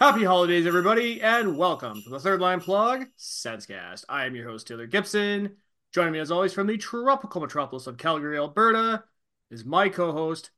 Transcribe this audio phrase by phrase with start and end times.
[0.00, 4.06] Happy holidays, everybody, and welcome to the Third Line Plug Senscast.
[4.08, 5.56] I am your host, Taylor Gibson.
[5.92, 9.04] Joining me, as always, from the tropical metropolis of Calgary, Alberta,
[9.50, 10.52] is my co-host,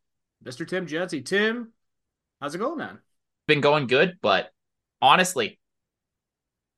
[0.44, 0.64] Mr.
[0.64, 1.26] Tim Jency.
[1.26, 1.72] Tim,
[2.40, 3.00] how's it going, man?
[3.48, 4.52] Been going good, but
[5.00, 5.59] honestly,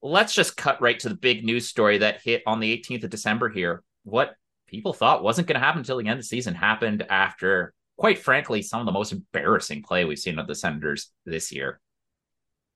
[0.00, 3.10] let's just cut right to the big news story that hit on the 18th of
[3.10, 3.82] December here.
[4.04, 4.36] What
[4.68, 8.20] people thought wasn't going to happen until the end of the season happened after, quite
[8.20, 11.78] frankly, some of the most embarrassing play we've seen of the Senators this year.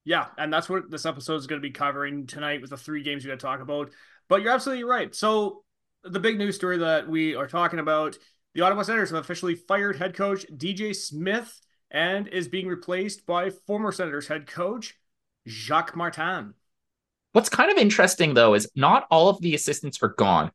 [0.09, 3.03] Yeah, and that's what this episode is going to be covering tonight with the three
[3.03, 3.91] games we got to talk about.
[4.31, 5.15] But you're absolutely right.
[5.15, 5.65] So
[6.03, 8.17] the big news story that we are talking about,
[8.55, 13.51] the Ottawa Senators have officially fired head coach DJ Smith and is being replaced by
[13.67, 14.95] former Senators head coach
[15.47, 16.55] Jacques Martin.
[17.33, 20.53] What's kind of interesting though is not all of the assistants are gone.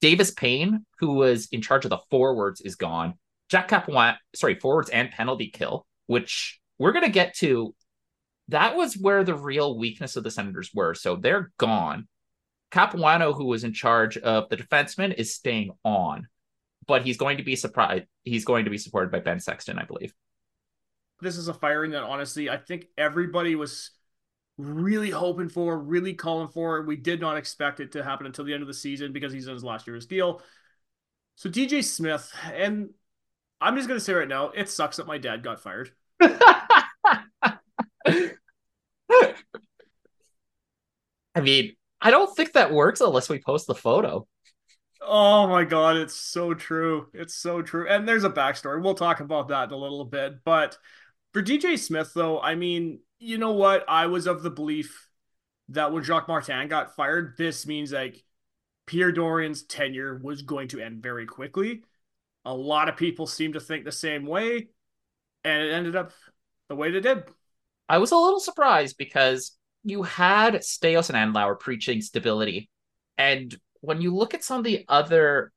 [0.00, 3.14] Davis Payne, who was in charge of the forwards, is gone.
[3.48, 7.72] Jack Capuano, sorry, forwards and penalty kill, which we're going to get to
[8.48, 10.94] that was where the real weakness of the Senators were.
[10.94, 12.06] So they're gone.
[12.70, 16.28] Capuano, who was in charge of the defenseman, is staying on,
[16.86, 18.04] but he's going to be surprised.
[18.22, 20.12] He's going to be supported by Ben Sexton, I believe.
[21.20, 23.90] This is a firing that honestly, I think everybody was
[24.58, 26.82] really hoping for, really calling for.
[26.82, 29.46] We did not expect it to happen until the end of the season because he's
[29.46, 30.42] in his last year's deal.
[31.36, 32.90] So DJ Smith, and
[33.60, 35.92] I'm just gonna say right now, it sucks that my dad got fired.
[41.36, 44.26] I mean, I don't think that works unless we post the photo.
[45.02, 47.08] Oh my god, it's so true.
[47.12, 47.86] It's so true.
[47.88, 48.82] And there's a backstory.
[48.82, 50.42] We'll talk about that in a little bit.
[50.44, 50.78] But
[51.32, 53.84] for DJ Smith, though, I mean, you know what?
[53.86, 55.08] I was of the belief
[55.68, 58.24] that when Jacques Martin got fired, this means like
[58.86, 61.82] Pierre Dorion's tenure was going to end very quickly.
[62.46, 64.68] A lot of people seem to think the same way,
[65.44, 66.12] and it ended up
[66.68, 67.24] the way it did.
[67.88, 69.52] I was a little surprised because
[69.86, 72.68] you had Staios and Andlauer preaching stability.
[73.16, 75.52] And when you look at some of the other,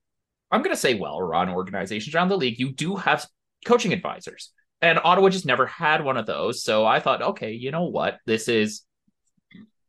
[0.51, 3.25] I'm going to say well run organizations around the league, you do have
[3.65, 4.51] coaching advisors.
[4.83, 6.63] And Ottawa just never had one of those.
[6.63, 8.19] So I thought, okay, you know what?
[8.27, 8.83] This is,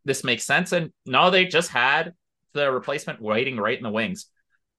[0.06, 0.72] this makes sense.
[0.72, 2.14] And no, they just had
[2.54, 4.25] the replacement waiting right in the wings.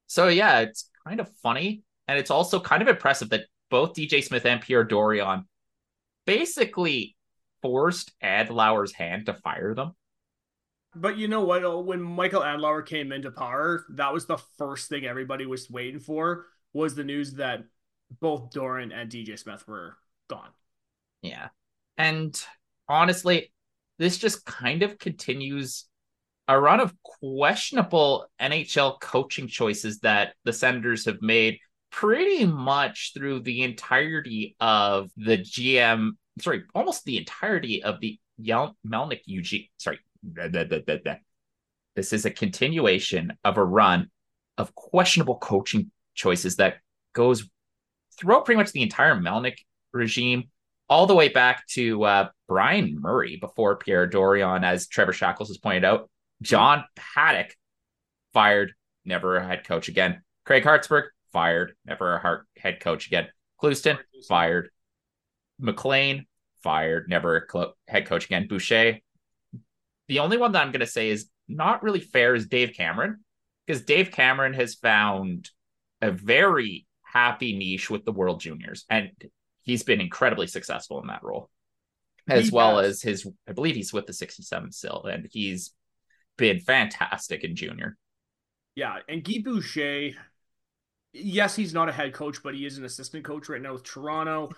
[0.08, 1.84] So yeah, it's kind of funny.
[2.08, 5.46] And it's also kind of impressive that both DJ Smith and Pierre Dorion
[6.26, 7.16] basically
[7.62, 9.96] forced Andlauer's hand to fire them.
[10.94, 11.64] But you know what?
[11.64, 16.00] Oh, when Michael Andlauer came into power, that was the first thing everybody was waiting
[16.00, 17.64] for was the news that
[18.20, 19.96] both Dorion and DJ Smith were
[20.30, 20.50] gone.
[21.22, 21.50] Yeah.
[21.98, 22.38] And
[22.90, 23.54] honestly,
[24.00, 25.86] this just kind of continues
[26.48, 31.60] a run of questionable NHL coaching choices that the Senators have made
[31.92, 38.78] pretty much through the entirety of the GM sorry, almost the entirety of the Yel-
[38.88, 39.68] Melnyk Eugene.
[39.78, 40.00] Sorry,
[41.96, 44.10] this is a continuation of a run
[44.58, 46.78] of questionable coaching choices that
[47.14, 47.50] goes
[48.18, 49.58] throughout pretty much the entire Melnyk
[49.94, 50.50] regime,
[50.90, 55.58] all the way back to uh, Brian Murray before Pierre Dorion, as Trevor Shackles has
[55.58, 56.10] pointed out.
[56.42, 57.56] John Paddock
[58.34, 58.74] fired,
[59.06, 60.22] never a head coach again.
[60.46, 63.28] Craig Hartsburg fired, never a head coach again.
[63.58, 63.98] Clouston
[64.28, 64.70] fired,
[65.62, 66.26] MacLean
[66.64, 67.48] fired, never
[67.88, 68.48] head coach again.
[68.48, 69.00] Boucher.
[70.08, 73.24] The only one that I'm going to say is not really fair is Dave Cameron
[73.66, 75.50] because Dave Cameron has found
[76.02, 79.12] a very happy niche with the World Juniors and
[79.64, 81.50] he's been incredibly successful in that role.
[82.28, 82.88] As he well has.
[82.88, 85.74] as his, I believe he's with the 67 still, and he's
[86.38, 87.98] been fantastic in junior.
[88.76, 90.12] Yeah, and Guy Boucher,
[91.14, 93.84] yes, he's not a head coach, but he is an assistant coach right now with
[93.84, 94.50] Toronto.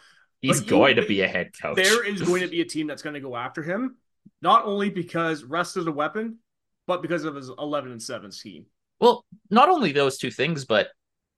[0.43, 1.77] He's going to be a head coach.
[1.77, 3.95] There is going to be a team that's going to go after him,
[4.41, 6.39] not only because rest is a weapon,
[6.85, 8.65] but because of his 11 and 7 scheme.
[8.99, 10.89] Well, not only those two things, but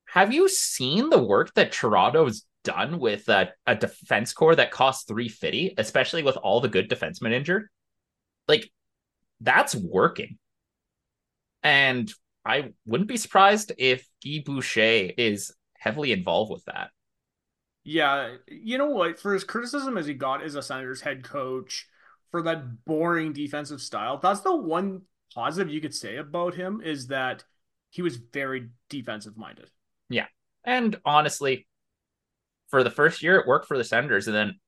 [0.07, 5.05] have you seen the work that Toronto's done with a, a defense core that costs
[5.05, 7.67] 350, especially with all the good defensemen injured?
[8.47, 8.71] Like,
[9.39, 10.39] that's working.
[11.61, 12.11] And
[12.43, 16.89] I wouldn't be surprised if Guy Boucher is heavily involved with that.
[17.85, 19.19] Yeah, you know what?
[19.19, 21.87] For as criticism as he got as a Senators head coach
[22.31, 25.03] for that boring defensive style, that's the one
[25.33, 27.43] positive you could say about him is that
[27.91, 29.69] he was very defensive minded.
[30.09, 30.25] Yeah.
[30.63, 31.67] And honestly,
[32.69, 34.25] for the first year, it worked for the Senators.
[34.27, 34.59] And then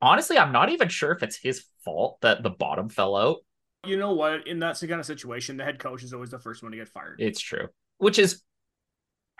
[0.00, 3.38] honestly, I'm not even sure if it's his fault that the bottom fell out.
[3.84, 4.46] You know what?
[4.46, 6.88] In that kind of situation, the head coach is always the first one to get
[6.88, 7.16] fired.
[7.18, 7.66] It's true,
[7.98, 8.42] which is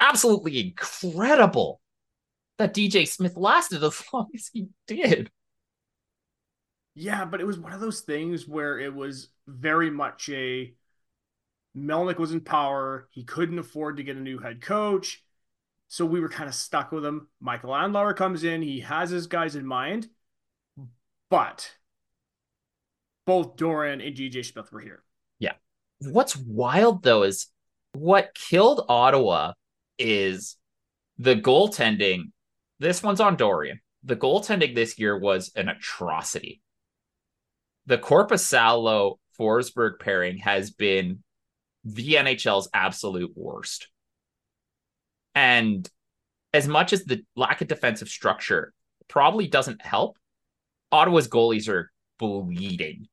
[0.00, 1.80] absolutely incredible
[2.60, 5.30] that DJ Smith lasted as long as he did.
[6.94, 10.74] Yeah, but it was one of those things where it was very much a
[11.76, 13.08] Melnyk was in power.
[13.10, 15.24] He couldn't afford to get a new head coach.
[15.88, 17.28] So we were kind of stuck with him.
[17.40, 18.60] Michael Andlauer comes in.
[18.60, 20.08] He has his guys in mind.
[21.30, 21.72] But
[23.26, 25.02] both Dorion and DJ Smith were here.
[25.38, 25.54] Yeah.
[26.00, 27.46] What's wild though is
[27.92, 29.52] what killed Ottawa
[29.98, 30.56] is
[31.18, 32.32] the goaltending.
[32.80, 33.78] This one's on Dorion.
[34.02, 36.62] The goaltending this year was an atrocity.
[37.86, 41.22] The Korpisalo Forsberg pairing has been
[41.84, 43.88] the NHL's absolute worst.
[45.34, 45.88] And
[46.52, 48.72] as much as the lack of defensive structure
[49.08, 50.16] probably doesn't help,
[50.90, 53.08] Ottawa's goalies are bleeding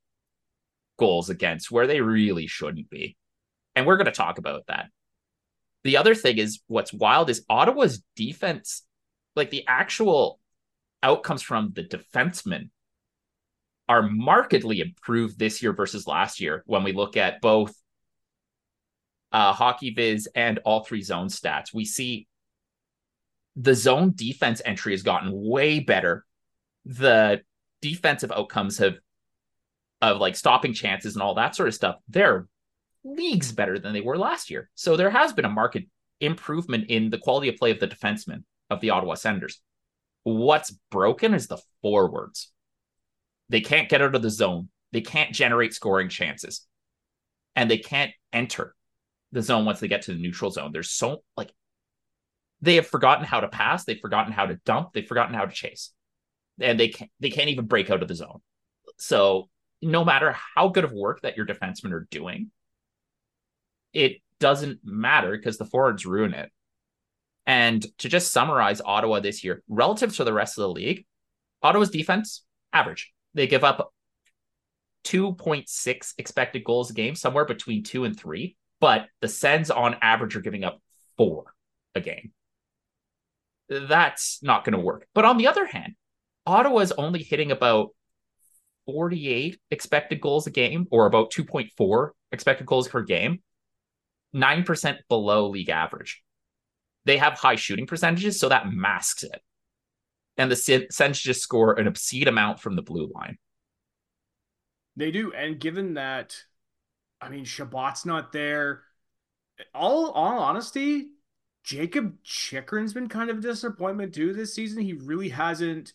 [0.97, 3.17] goals against where they really shouldn't be.
[3.75, 4.87] And we're going to talk about that.
[5.83, 8.83] The other thing is what's wild is Ottawa's defense,
[9.37, 10.39] like the actual
[11.03, 12.69] outcomes from the defensemen
[13.87, 17.73] are markedly improved this year versus last year when we look at both
[19.31, 21.73] uh, Hockey Viz and all three zone stats.
[21.73, 22.27] We see
[23.55, 26.25] the zone defense entry has gotten way better.
[26.85, 27.41] The
[27.81, 28.97] defensive outcomes have
[30.01, 32.47] of like stopping chances and all that sort of stuff, they're
[33.03, 34.69] leagues better than they were last year.
[34.75, 35.85] So there has been a market
[36.19, 39.61] improvement in the quality of play of the defensemen of the Ottawa Senators.
[40.23, 42.51] What's broken is the forwards.
[43.49, 44.69] They can't get out of the zone.
[44.91, 46.65] They can't generate scoring chances.
[47.55, 48.75] And they can't enter
[49.31, 50.71] the zone once they get to the neutral zone.
[50.71, 51.51] There's so like
[52.61, 55.51] they have forgotten how to pass, they've forgotten how to dump, they've forgotten how to
[55.51, 55.91] chase.
[56.59, 58.39] And they can't they can't even break out of the zone.
[58.97, 59.49] So
[59.81, 62.51] no matter how good of work that your defensemen are doing,
[63.93, 66.51] it doesn't matter because the forwards ruin it.
[67.47, 71.05] And to just summarize Ottawa this year, relative to the rest of the league,
[71.63, 73.13] Ottawa's defense, average.
[73.33, 73.93] They give up
[75.05, 78.57] 2.6 expected goals a game, somewhere between two and three.
[78.81, 80.81] But the Sens on average are giving up
[81.17, 81.45] four
[81.95, 82.33] a game.
[83.69, 85.07] That's not going to work.
[85.15, 85.95] But on the other hand,
[86.45, 87.89] Ottawa's only hitting about
[88.85, 93.41] 48 expected goals a game or about 2.4 expected goals per game,
[94.35, 96.21] 9% below league average.
[97.07, 99.41] They have high shooting percentages, so that masks it.
[100.37, 103.37] And the Sens just score an obscene amount from the blue line.
[104.97, 105.31] They do.
[105.31, 106.35] And given that,
[107.21, 108.83] I mean, Chabot's not there.
[109.73, 111.07] All, all honesty,
[111.63, 114.83] Jakob Chychrun's been kind of a disappointment too this season.
[114.83, 115.93] He really hasn't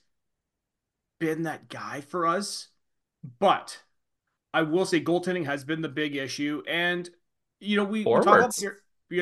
[1.21, 2.69] been that guy for us.
[3.39, 3.81] But
[4.55, 6.63] I will say goaltending has been the big issue.
[6.67, 7.09] And,
[7.61, 8.55] you know, we, we talk about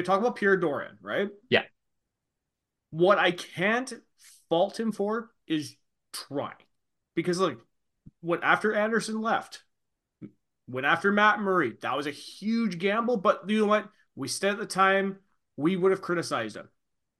[0.04, 1.28] talk about Pierre Dorion, right?
[1.48, 1.62] Yeah.
[2.90, 3.92] What I can't
[4.48, 5.76] fault him for is
[6.12, 6.54] trying.
[7.14, 7.58] Because, like,
[8.20, 9.62] what after Anderson left,
[10.68, 13.16] went after Matt Murray, that was a huge gamble.
[13.16, 13.88] But you know what?
[14.14, 15.18] We said at the time
[15.56, 16.68] we would have criticized him.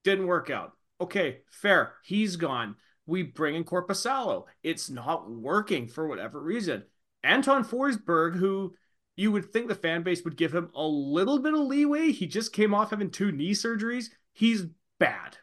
[0.05, 0.73] Didn't work out.
[1.01, 1.95] Okay, fair.
[2.05, 2.77] He's gone
[3.11, 4.45] we bring in Korpisalo.
[4.63, 6.85] It's not working for whatever reason.
[7.23, 8.75] Anton Forsberg, who
[9.17, 12.13] you would think the fan base would give him a little bit of leeway.
[12.13, 14.07] He just came off having two knee surgeries.
[14.33, 14.65] He's
[14.99, 15.37] bad.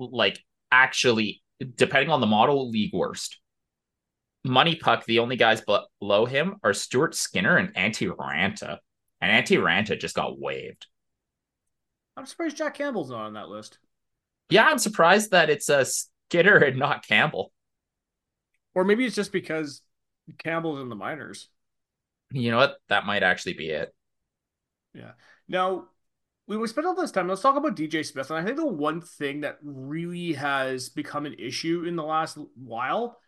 [0.00, 0.38] Like,
[0.70, 1.42] actually,
[1.76, 3.38] depending on the model, league worst.
[4.44, 5.62] Money Puck, the only guys
[6.00, 8.78] below him are Stuart Skinner and Antti Raanta.
[9.20, 10.86] And Antti Raanta just got waived.
[12.16, 13.78] I'm surprised Jack Campbell's not on that list.
[14.48, 17.52] Yeah, I'm surprised that it's a Skinner and not Campbell.
[18.74, 19.82] Or maybe it's just because
[20.38, 21.48] Campbell's in the minors.
[22.32, 22.76] You know what?
[22.88, 23.94] That might actually be it.
[24.94, 25.12] Yeah.
[25.48, 25.86] Now,
[26.50, 27.28] we, we spent all this time.
[27.28, 28.28] Let's talk about DJ Smith.
[28.28, 32.36] And I think the one thing that really has become an issue in the last
[32.56, 33.20] while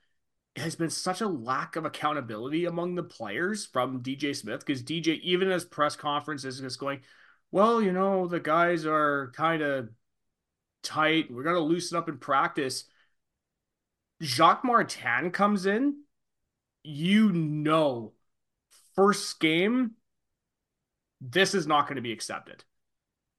[0.57, 4.67] has been such a lack of accountability among the players from DJ Smith.
[4.67, 7.03] Because DJ, even as press conferences, is going,
[7.53, 9.89] well, you know, the guys are kind of
[10.83, 11.31] tight.
[11.31, 12.87] We're going to loosen up in practice.
[14.21, 16.03] Jacques Martin comes in,
[16.83, 18.15] you know,
[18.97, 19.93] first game,
[21.21, 22.65] this is not going to be accepted.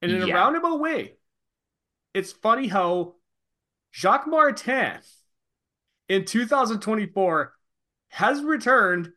[0.04, 0.34] And in yeah.
[0.34, 1.16] a roundabout way,
[2.14, 3.16] it's funny how
[3.96, 5.00] Jacques Martin
[6.10, 7.54] in 2024
[8.10, 9.12] has returned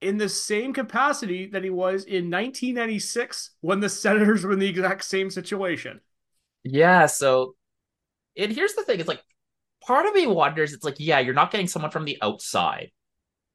[0.00, 4.68] in the same capacity that he was in 1996 when the Senators were in the
[4.68, 6.00] exact same situation.
[6.62, 7.56] Yeah, so
[8.36, 9.22] and here's the thing, it's like
[9.84, 12.92] part of me wonders, it's like, yeah, you're not getting someone from the outside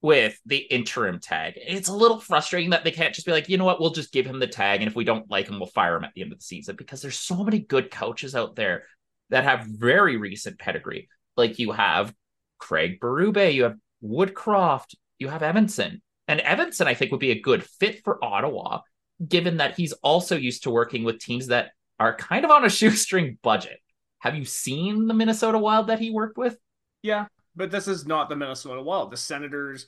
[0.01, 1.53] with the interim tag.
[1.57, 4.11] It's a little frustrating that they can't just be like, you know what, we'll just
[4.11, 6.21] give him the tag, and if we don't like him, we'll fire him at the
[6.21, 8.83] end of the season because there's so many good coaches out there
[9.29, 11.09] that have very recent pedigree.
[11.35, 12.13] Like you have
[12.59, 16.01] Craig Berube, you have Woodcroft, you have Evason.
[16.27, 18.81] And Evason, I think, would be a good fit for Ottawa,
[19.25, 22.69] given that he's also used to working with teams that are kind of on a
[22.69, 23.79] shoestring budget.
[24.19, 26.57] Have you seen the Minnesota Wild that he worked with?
[27.01, 27.27] Yeah,
[27.57, 29.11] but this is not the Minnesota Wild.
[29.11, 29.87] The Senators,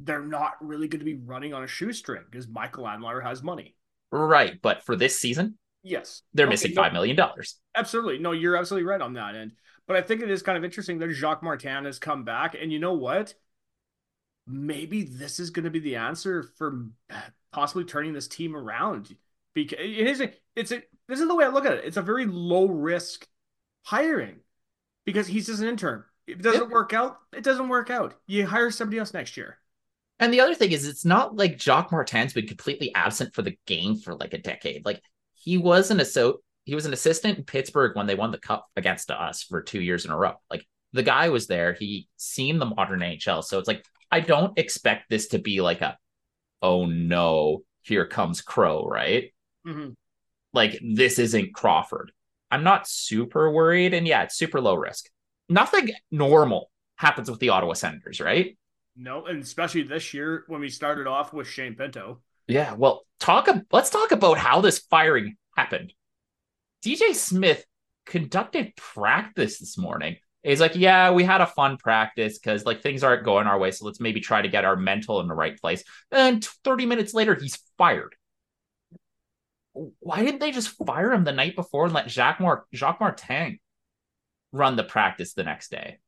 [0.00, 3.76] they're not really going to be running on a shoestring because Michael Andlauer has money.
[4.10, 7.58] Right, but for this season, yes, they're okay, missing five million dollars.
[7.74, 9.52] Absolutely, no, you're absolutely right on that end.
[9.86, 12.72] But I think it is kind of interesting that Jacques Martin has come back, and
[12.72, 13.34] you know what?
[14.48, 16.86] Maybe this is going to be the answer for
[17.52, 19.16] possibly turning this team around.
[19.54, 21.84] Because it is a, it's a, this is the way I look at it.
[21.84, 23.26] It's a very low risk
[23.84, 24.40] hiring
[25.04, 26.04] because he's just an intern.
[26.26, 26.70] If it doesn't yep.
[26.70, 28.14] work out, it doesn't work out.
[28.26, 29.58] You hire somebody else next year.
[30.18, 33.56] And the other thing is, it's not like Jacques Martin's been completely absent for the
[33.66, 34.84] game for like a decade.
[34.84, 35.02] Like
[35.34, 38.66] he was an so he was an assistant in Pittsburgh when they won the cup
[38.76, 40.34] against us for two years in a row.
[40.50, 41.74] Like the guy was there.
[41.74, 43.44] He seen the modern NHL.
[43.44, 45.96] So it's like I don't expect this to be like a
[46.62, 49.32] oh no, here comes Crow, right?
[49.66, 49.90] Mm-hmm.
[50.52, 52.10] Like this isn't Crawford.
[52.50, 53.92] I'm not super worried.
[53.92, 55.08] And yeah, it's super low risk.
[55.48, 58.56] Nothing normal happens with the Ottawa Senators, right?
[58.96, 62.20] No, and especially this year when we started off with Shane Pinto.
[62.48, 63.48] Yeah, well, talk.
[63.70, 65.92] Let's talk about how this firing happened.
[66.84, 67.64] DJ Smith
[68.06, 70.16] conducted practice this morning.
[70.42, 73.72] He's like, yeah, we had a fun practice because like things aren't going our way,
[73.72, 75.82] so let's maybe try to get our mental in the right place.
[76.12, 78.14] And 30 minutes later, he's fired.
[79.72, 83.58] Why didn't they just fire him the night before and let Jacques Mar- Jacques Martin
[84.52, 85.98] run the practice the next day?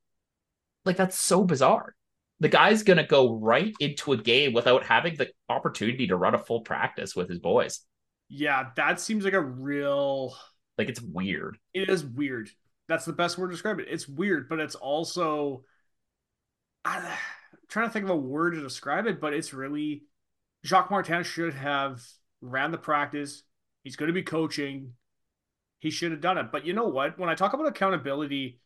[0.84, 1.94] Like that's so bizarre
[2.40, 6.34] the guy's going to go right into a game without having the opportunity to run
[6.34, 7.80] a full practice with his boys.
[8.28, 10.36] Yeah, that seems like a real
[10.76, 11.58] like it's weird.
[11.74, 12.50] It is weird.
[12.88, 13.88] That's the best word to describe it.
[13.90, 15.64] It's weird, but it's also
[16.84, 17.04] I'm
[17.68, 20.04] trying to think of a word to describe it, but it's really
[20.64, 22.02] Jacques Martin should have
[22.40, 23.42] ran the practice.
[23.82, 24.92] He's going to be coaching.
[25.80, 26.50] He should have done it.
[26.50, 27.18] But you know what?
[27.18, 28.60] When I talk about accountability,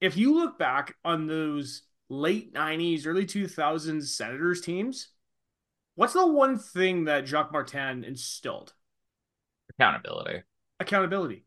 [0.00, 5.08] if you look back on those late 90s, early 2000s Senators teams,
[5.96, 8.72] what's the one thing that Jacques Martin instilled?
[9.70, 10.42] Accountability.
[10.80, 11.44] Accountability.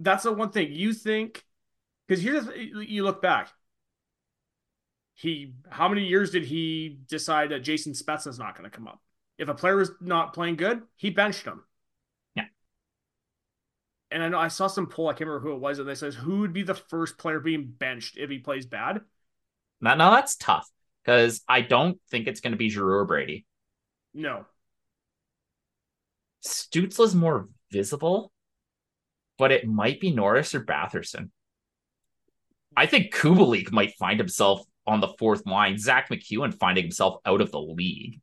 [0.00, 1.44] That's the one thing you think,
[2.06, 3.50] because here's you look back.
[5.14, 8.86] He, how many years did he decide that Jason Spezza is not going to come
[8.86, 9.00] up?
[9.36, 11.64] If a player was not playing good, he benched him.
[14.10, 15.94] And I know I saw some poll, I can't remember who it was, and they
[15.94, 19.00] says who would be the first player being benched if he plays bad?
[19.80, 20.68] Now, now that's tough
[21.04, 23.46] because I don't think it's going to be Giroux or Brady.
[24.14, 24.46] No.
[26.44, 28.32] Stützle's more visible,
[29.36, 31.30] but it might be Norris or Batherson.
[32.76, 35.78] I think Kubalik might find himself on the fourth line.
[35.78, 38.20] Zack MacEwen finding himself out of the league.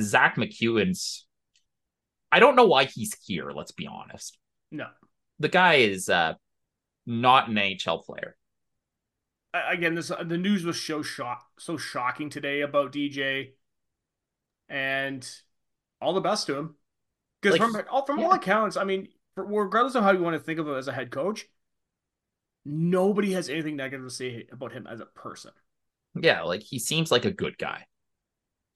[0.00, 1.26] Zack MacEwen's.
[2.30, 3.50] I don't know why he's here.
[3.50, 4.38] Let's be honest.
[4.70, 4.86] No,
[5.38, 6.34] the guy is uh,
[7.06, 8.36] not an NHL player
[9.68, 13.52] again, this the news was so shock so shocking today about DJ,
[14.68, 15.28] and
[16.00, 16.74] all the best to him.
[17.40, 18.26] Because like, from all from yeah.
[18.26, 20.88] all accounts, I mean, for, regardless of how you want to think of him as
[20.88, 21.46] a head coach,
[22.64, 25.52] nobody has anything negative to say about him as a person.
[26.20, 27.84] Yeah, like he seems like a good guy,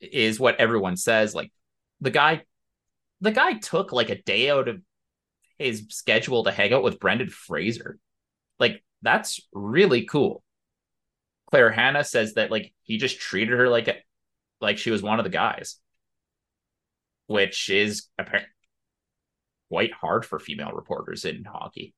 [0.00, 1.34] is what everyone says.
[1.34, 1.52] Like
[2.00, 2.44] the guy,
[3.20, 4.80] the guy took like a day out of
[5.60, 7.98] his schedule to hang out with Brendan Fraser.
[8.58, 10.42] Like that's really cool.
[11.50, 13.96] Claire Hanna says that like he just treated her like a,
[14.60, 15.76] like she was one of the guys,
[17.26, 18.48] which is apparently
[19.68, 21.94] quite hard for female reporters in hockey.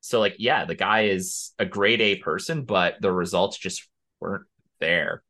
[0.00, 3.88] So like yeah, the guy is a grade A person, but the results just
[4.20, 4.46] weren't
[4.80, 5.22] there.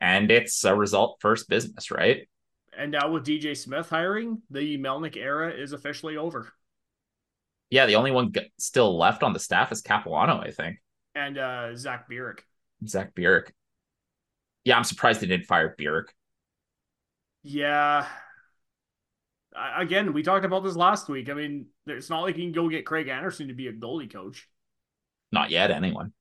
[0.00, 2.28] And it's a result first business, right?
[2.76, 6.52] And now with DJ Smith hiring, the Melnyk era is officially over.
[7.70, 10.78] Yeah, the only one still left on the staff is Capuano, I think
[11.16, 12.40] and uh, Zac Bierk.
[12.86, 13.50] Zac Bierk.
[14.64, 16.04] Yeah, I'm surprised they didn't fire Bierk.
[17.42, 18.06] Yeah.
[19.56, 21.30] I, again, we talked about this last week.
[21.30, 24.12] I mean, it's not like you can go get Craig Anderson to be a goalie
[24.12, 24.46] coach.
[25.32, 26.12] Not yet, anyone.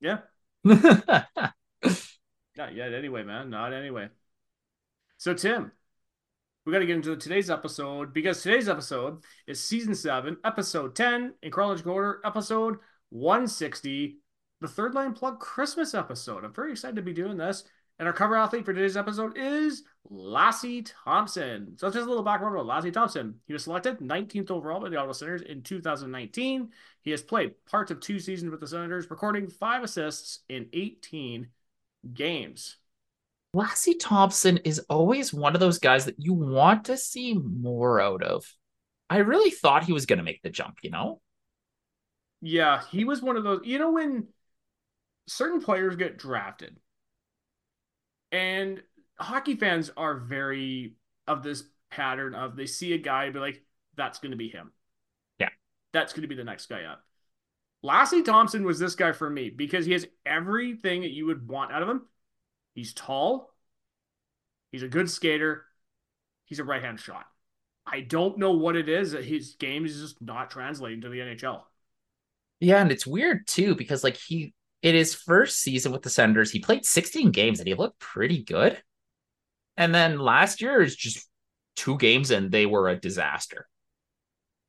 [0.00, 0.18] Yeah.
[0.64, 1.54] not
[2.56, 3.50] yet, anyway, man.
[3.50, 4.08] Not anyway.
[5.16, 5.72] So, Tim,
[6.64, 11.34] we got to get into today's episode because today's episode is season seven, episode 10
[11.42, 12.78] in chronological order, episode
[13.10, 14.18] 160
[14.62, 16.44] the Third Line Plug Christmas episode.
[16.44, 17.64] I'm very excited to be doing this.
[17.98, 21.76] And our cover athlete for today's episode is Lassi Thompson.
[21.78, 23.34] So just a little background about Lassi Thompson.
[23.46, 26.70] He was selected 19th overall by the Ottawa Senators in 2019.
[27.02, 31.48] He has played parts of two seasons with the Senators, recording five assists in 18
[32.14, 32.76] games.
[33.54, 38.22] Lassi Thompson is always one of those guys that you want to see more out
[38.22, 38.44] of.
[39.10, 41.20] I really thought he was going to make the jump, you know?
[42.40, 43.60] Yeah, he was one of those.
[43.64, 44.28] You know, when
[45.26, 46.78] certain players get drafted,
[48.30, 48.82] and
[49.18, 50.94] hockey fans are very
[51.28, 53.62] of this pattern of they see a guy and be like,
[53.96, 54.72] that's going to be him.
[55.38, 55.50] Yeah.
[55.92, 57.04] That's going to be the next guy up.
[57.84, 61.72] Lassi Thompson was this guy for me because he has everything that you would want
[61.72, 62.02] out of him.
[62.74, 63.52] He's tall.
[64.70, 65.64] He's a good skater.
[66.44, 67.24] He's a right hand shot.
[67.86, 69.12] I don't know what it is.
[69.12, 71.62] That his game is just not translating to the NHL.
[72.60, 76.50] Yeah, and it's weird too because like he in his first season with the Senators,
[76.50, 78.80] he played 16 games and he looked pretty good.
[79.76, 81.28] And then last year is just
[81.76, 83.66] two games and they were a disaster.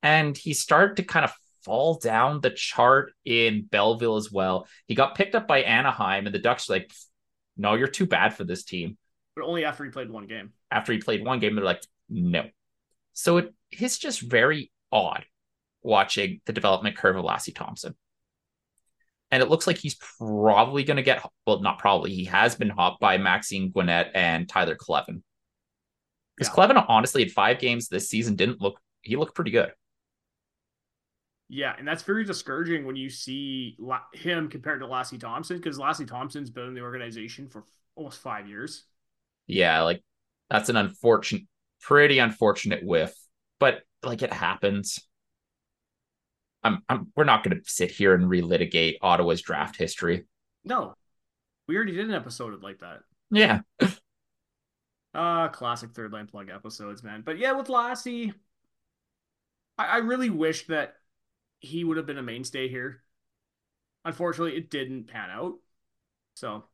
[0.02, 1.34] And he started to kind of
[1.64, 4.68] fall down the chart in Belleville as well.
[4.88, 6.92] He got picked up by Anaheim, and the Ducks like,
[7.58, 8.98] no, you're too bad for this team.
[9.36, 10.54] But only after he played one game.
[10.72, 12.46] After he played one game, they're like, no.
[13.14, 15.26] So it it's just very odd
[15.82, 17.96] watching the development curve of Lassi Thompson.
[19.32, 22.70] And it looks like he's probably going to get, well, not probably, he has been
[22.70, 25.24] hopped by Maxence Guenette and Tyler Kleven.
[26.38, 26.68] Because yeah.
[26.68, 29.72] Kleven, honestly, had five games this season, didn't look, he looked pretty good.
[31.54, 33.78] Yeah, and that's very discouraging when you see
[34.14, 37.64] him compared to Lassi Thompson because Lassi Thompson's been in the organization for
[37.96, 38.86] almost five years.
[39.46, 40.02] Yeah, like
[40.50, 41.44] that's an unfortunate,
[41.80, 43.14] pretty unfortunate whiff,
[43.60, 44.98] but like it happens.
[46.64, 50.26] I'm, I'm we're not going to sit here and relitigate Ottawa's draft history.
[50.66, 50.96] No,
[51.68, 53.02] we already did an episode like that.
[53.30, 53.60] Yeah.
[55.14, 57.22] uh classic third line plug episodes, man.
[57.24, 58.34] But yeah, with Lassi,
[59.78, 60.96] I, I really wish that
[61.64, 63.02] he would have been a mainstay here.
[64.06, 65.54] Unfortunately, it didn't pan out.
[66.36, 66.66] So,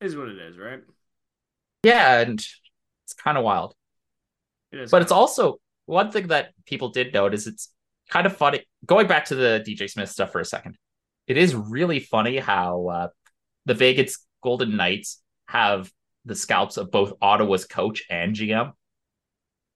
[0.00, 0.80] is what it is, right?
[1.82, 2.38] Yeah, and
[3.04, 3.74] it's kind of wild.
[4.70, 7.72] It is, but it's also one thing that people did note is it's
[8.10, 8.64] kind of funny.
[8.84, 10.76] Going back to the DJ Smith stuff for a second,
[11.26, 13.08] it is really funny how uh,
[13.64, 15.90] the Vegas Golden Knights have
[16.26, 18.72] the scalps of both Ottawa's coach and GM.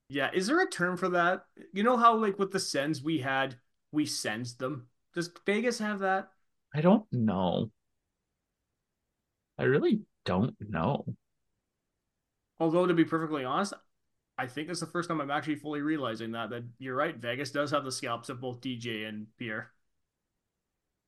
[0.08, 1.44] Yeah, is there a term for that?
[1.72, 3.56] You know how like with the Sens we had
[3.96, 4.86] we sensed them.
[5.14, 6.28] Does Vegas have that?
[6.74, 7.70] I don't know.
[9.58, 11.06] I really don't know.
[12.60, 13.72] Although to be perfectly honest,
[14.36, 17.16] I think it's the first time I'm actually fully realizing that that you're right.
[17.16, 19.72] Vegas does have the scalps of both DJ and Pierre.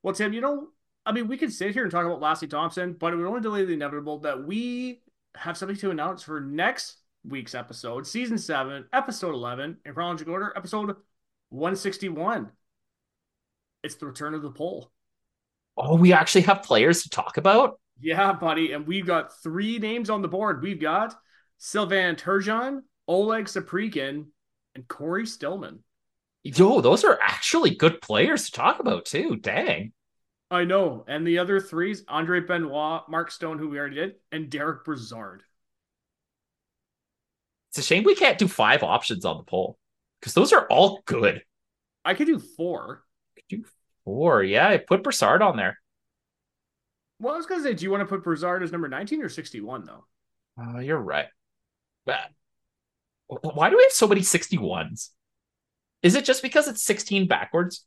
[0.03, 0.69] Well, Tim, you know,
[1.05, 3.41] I mean, we could sit here and talk about Lassi Thompson, but it would only
[3.43, 5.03] delay the inevitable that we
[5.35, 10.55] have something to announce for next week's episode, season seven, episode eleven, in chronological order,
[10.57, 10.97] episode
[11.51, 12.53] one sixty one.
[13.83, 14.91] It's the return of the poll.
[15.77, 17.79] Oh, we actually have players to talk about?
[18.01, 18.73] Yeah, buddy.
[18.73, 20.63] And we've got three names on the board.
[20.63, 21.15] We've got
[21.59, 24.27] Sylvain Turgeon, Oleg Saprykin,
[24.75, 25.81] and Cory Stillman.
[26.43, 29.37] Yo, those are actually good players to talk about too.
[29.37, 29.93] Dang.
[30.51, 31.05] I know.
[31.07, 35.43] And the other threes, Andre Benoit, Mark Stone, who we already did, and Derek Brassard.
[37.71, 39.79] It's a shame we can't do five options on the poll
[40.21, 41.43] because those are all good.
[42.05, 43.05] I could do four
[43.49, 43.65] do
[44.05, 44.43] four.
[44.43, 45.79] Yeah, I put Brassard on there.
[47.21, 49.29] Well, I was gonna say, do you want to put Brassard as number 19 or
[49.29, 50.05] 61 though?
[50.61, 51.29] Uh, you're right.
[52.05, 52.31] But
[53.29, 55.11] why do we have so many 61s?
[56.03, 57.85] Is it just because it's 16 backwards?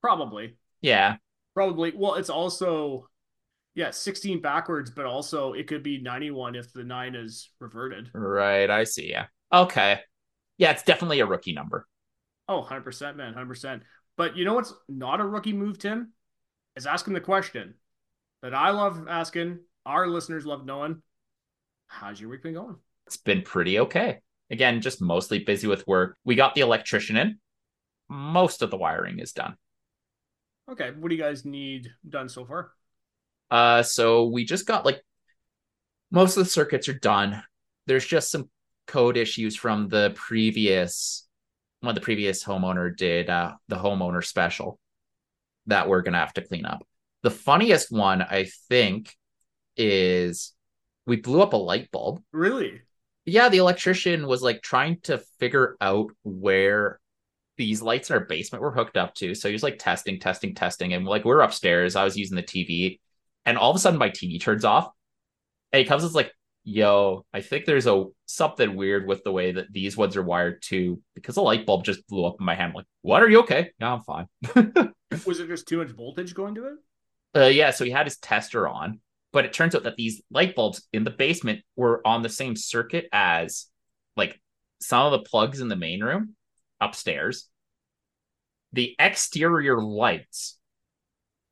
[0.00, 0.56] Probably.
[0.80, 1.16] Yeah.
[1.54, 1.92] Probably.
[1.94, 3.08] Well, it's also
[3.74, 8.08] yeah, 16 backwards, but also it could be 91 if the nine is reverted.
[8.14, 9.10] Right, I see.
[9.10, 9.26] Yeah.
[9.52, 10.00] Okay.
[10.58, 11.86] Yeah, it's definitely a rookie number.
[12.48, 13.34] Oh, 100%, man.
[13.34, 13.80] 100%.
[14.16, 16.12] But you know what's not a rookie move, Tim?
[16.76, 17.74] Is asking the question
[18.42, 21.02] that I love asking, our listeners love knowing.
[21.86, 22.76] How's your week been going?
[23.06, 24.18] It's been pretty okay.
[24.50, 26.16] Again, just mostly busy with work.
[26.24, 27.38] We got the electrician in.
[28.08, 29.56] Most of the wiring is done.
[30.70, 30.90] Okay.
[30.98, 32.72] What do you guys need done so far?
[33.50, 35.02] Uh so we just got like
[36.10, 37.42] most of the circuits are done.
[37.86, 38.48] There's just some
[38.86, 41.23] code issues from the previous
[41.84, 44.78] when the previous homeowner did uh, the homeowner special
[45.66, 46.86] that we're gonna have to clean up.
[47.22, 49.14] The funniest one I think
[49.76, 50.52] is
[51.06, 52.22] we blew up a light bulb.
[52.32, 52.82] Really?
[53.24, 57.00] Yeah, the electrician was like trying to figure out where
[57.56, 59.34] these lights in our basement were hooked up to.
[59.34, 60.92] So he was like testing, testing, testing.
[60.92, 61.96] And like we're upstairs.
[61.96, 63.00] I was using the TV.
[63.46, 64.90] And all of a sudden my TV turns off.
[65.72, 66.32] And he comes and like,
[66.64, 70.62] yo, I think there's a something weird with the way that these ones are wired
[70.62, 72.70] too, because the light bulb just blew up in my hand.
[72.70, 73.22] I'm like, what?
[73.22, 73.70] Are you okay?
[73.78, 74.26] Yeah, I'm fine.
[75.26, 76.74] was it just too much voltage going to it?
[77.36, 77.70] Uh, yeah.
[77.70, 79.00] So he had his tester on,
[79.32, 82.56] But it turns out that these light bulbs in the basement were on the same
[82.56, 83.66] circuit as
[84.16, 84.40] like
[84.80, 86.34] some of the plugs in the main room
[86.80, 87.48] upstairs.
[88.72, 90.58] The exterior lights.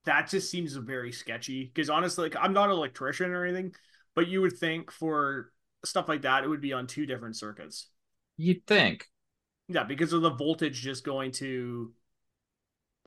[0.04, 3.72] That just seems very sketchy because honestly, like I'm not an electrician or anything,
[4.14, 5.52] but you would think for
[5.84, 7.88] stuff like that, it would be on two different circuits.
[8.36, 9.06] You'd think.
[9.68, 11.92] Yeah, because of the voltage just going to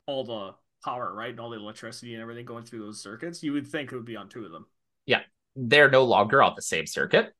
[0.06, 1.30] all the power, right?
[1.30, 3.42] And all the electricity and everything going through those circuits.
[3.42, 4.66] You would think it would be on two of them.
[5.04, 5.22] Yeah.
[5.54, 7.32] They're no longer on the same circuit.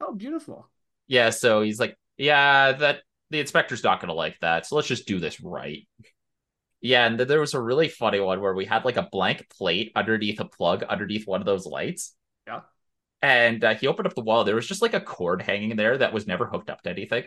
[0.00, 0.68] Oh, beautiful.
[1.06, 4.66] Yeah, so he's like, yeah, that the inspector's not going to like that.
[4.66, 5.86] So let's just do this right.
[6.80, 9.48] Yeah, and then there was a really funny one where we had like a blank
[9.50, 12.14] plate underneath a plug underneath one of those lights.
[12.46, 12.60] Yeah.
[13.20, 14.44] And uh, he opened up the wall.
[14.44, 17.24] There was just like a cord hanging there that was never hooked up to anything.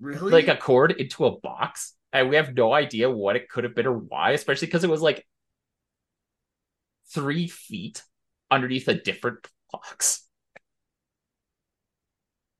[0.00, 0.32] Really?
[0.32, 1.94] Like a cord into a box.
[2.12, 4.90] And we have no idea what it could have been or why, especially because it
[4.90, 5.26] was like
[7.12, 8.02] three feet
[8.50, 10.24] underneath a different box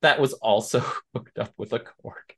[0.05, 0.81] that was also
[1.15, 2.35] hooked up with a cord.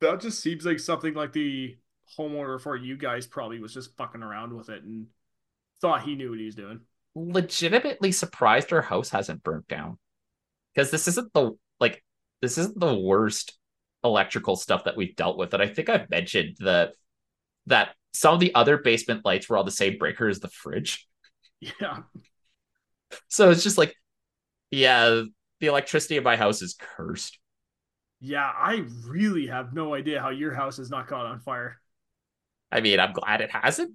[0.00, 1.76] That just seems like something like the
[2.18, 5.08] homeowner for you guys probably was just fucking around with it and
[5.82, 6.80] thought he knew what he was doing.
[7.18, 9.98] Legitimately surprised our house hasn't burnt down.
[10.74, 12.04] Because this isn't the like
[12.40, 13.58] this isn't the worst
[14.04, 15.52] electrical stuff that we've dealt with.
[15.54, 16.92] And I think I've mentioned the
[17.66, 21.06] that some of the other basement lights were all the same breaker as the fridge.
[21.60, 22.02] Yeah.
[23.28, 23.94] So it's just like,
[24.70, 25.22] yeah,
[25.60, 27.38] the electricity in my house is cursed.
[28.20, 31.80] Yeah, I really have no idea how your house has not caught on fire.
[32.70, 33.94] I mean, I'm glad it hasn't.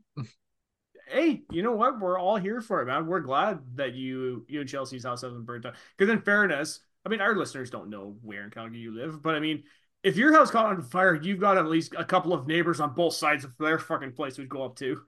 [1.13, 1.99] Hey, you know what?
[1.99, 3.05] We're all here for it, man.
[3.05, 5.73] We're glad that you you and Chelsea's house hasn't burned down.
[5.95, 9.35] Because in fairness, I mean, our listeners don't know where in Calgary you live, but
[9.35, 9.63] I mean,
[10.01, 12.95] if your house caught on fire, you've got at least a couple of neighbors on
[12.95, 15.01] both sides of their fucking place would go up too.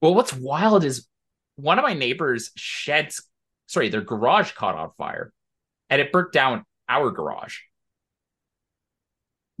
[0.00, 1.08] Well, what's wild is
[1.56, 3.28] one of my neighbors' sheds,
[3.66, 5.32] sorry, their garage caught on fire
[5.90, 7.58] and it burnt down our garage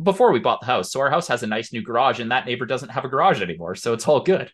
[0.00, 0.92] before we bought the house.
[0.92, 3.42] So our house has a nice new garage, and that neighbor doesn't have a garage
[3.42, 3.74] anymore.
[3.74, 4.52] So it's all good.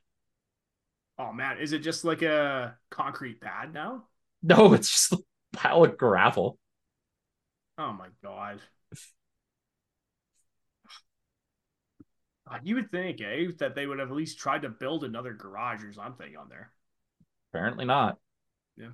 [1.20, 4.04] Oh man, is it just like a concrete pad now?
[4.42, 5.18] No, it's just a
[5.52, 6.58] pile of gravel.
[7.76, 8.60] Oh my god.
[12.64, 15.84] You would think, eh, that they would have at least tried to build another garage
[15.84, 16.72] or something on there.
[17.52, 18.18] Apparently not.
[18.76, 18.88] Yeah.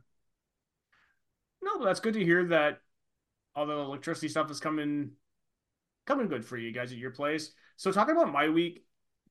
[1.63, 2.81] No, but that's good to hear that
[3.55, 5.13] all the electricity stuff is coming
[6.07, 7.53] coming good for you guys at your place.
[7.77, 8.85] So talking about my week,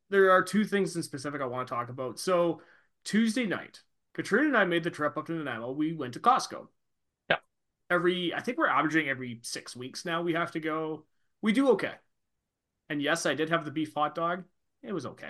[0.10, 2.20] there are two things in specific I want to talk about.
[2.20, 2.62] So
[3.06, 3.82] Tuesday night,
[4.14, 5.72] Katrina and I made the trip up to Nanaimo.
[5.72, 6.68] We went to Costco.
[7.30, 7.38] Yeah.
[7.90, 10.22] Every I think we're averaging every six weeks now.
[10.22, 11.06] We have to go.
[11.42, 11.94] We do okay.
[12.90, 14.44] And yes, I did have the beef hot dog.
[14.84, 15.30] It was okay.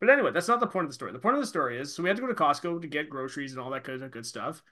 [0.00, 1.12] But anyway, that's not the point of the story.
[1.12, 3.10] The point of the story is so we had to go to Costco to get
[3.10, 4.62] groceries and all that kind of good stuff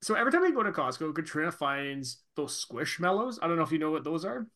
[0.00, 3.38] so every time we go to Costco, Katrina finds those squishmallows.
[3.42, 4.46] I don't know if you know what those are.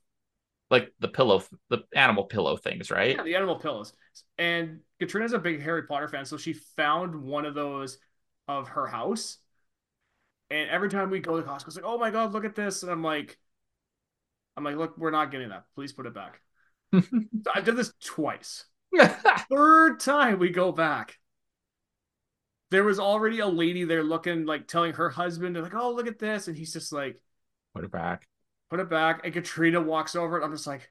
[0.70, 3.16] Like the pillow, the animal pillow things, right?
[3.16, 3.92] Yeah, the animal pillows.
[4.38, 7.98] And Katrina's a big Harry Potter fan, so she found one of those
[8.48, 9.38] of her house.
[10.50, 12.82] And every time we go to Costco, it's like, oh my god, look at this.
[12.82, 13.38] And I'm like,
[14.56, 15.64] I'm like, look, we're not getting that.
[15.74, 16.40] Please put it back.
[16.94, 17.02] so
[17.54, 18.64] I did this twice.
[19.50, 21.18] Third time we go back
[22.72, 26.18] there was already a lady there looking like telling her husband like oh look at
[26.18, 27.20] this and he's just like
[27.74, 28.26] put it back
[28.72, 30.90] put it back and katrina walks over and i'm just like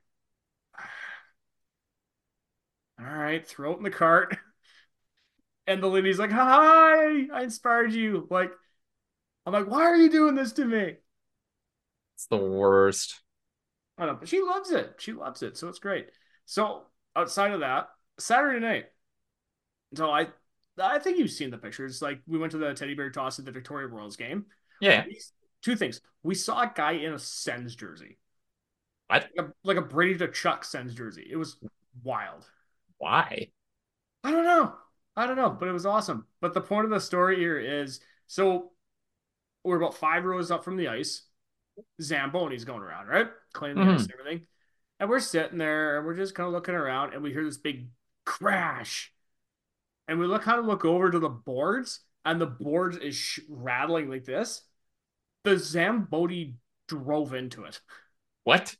[2.99, 4.37] all right throw it in the cart.
[5.67, 8.27] And the lady's like hi i inspired you.
[8.29, 8.51] Like
[9.45, 10.97] i'm like why are you doing this to me?
[12.15, 13.21] It's the worst.
[13.97, 14.95] I know but she loves it.
[14.97, 16.09] She loves it so it's great.
[16.45, 16.83] So
[17.15, 17.89] outside of that
[18.19, 18.85] saturday night.
[19.95, 20.27] So i
[20.79, 22.01] I think you've seen the pictures.
[22.01, 24.45] Like we went to the teddy bear toss at the Victoria Royals game.
[24.81, 25.05] Yeah.
[25.61, 26.01] Two things.
[26.23, 28.17] We saw a guy in a Sens jersey.
[29.07, 29.27] What?
[29.35, 31.27] Like a, like a Brady Tkachuk Sens jersey.
[31.29, 31.57] It was
[32.03, 32.47] wild.
[32.97, 33.49] Why?
[34.23, 34.73] I don't know.
[35.15, 36.25] I don't know, but it was awesome.
[36.39, 38.71] But the point of the story here is so
[39.63, 41.23] we're about five rows up from the ice.
[42.01, 43.27] Zamboni's going around, right?
[43.53, 43.95] Cleaning the mm-hmm.
[43.95, 44.47] ice and everything.
[44.99, 47.57] And we're sitting there and we're just kind of looking around and we hear this
[47.57, 47.89] big
[48.25, 49.11] crash
[50.07, 53.39] and we look kind of look over to the boards, and the boards is sh-
[53.47, 54.61] rattling like this.
[55.43, 56.55] The Zamboni
[56.87, 57.81] drove into it.
[58.43, 58.75] What?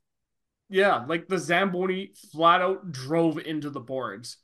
[0.69, 4.37] Yeah, like the Zamboni flat out drove into the boards.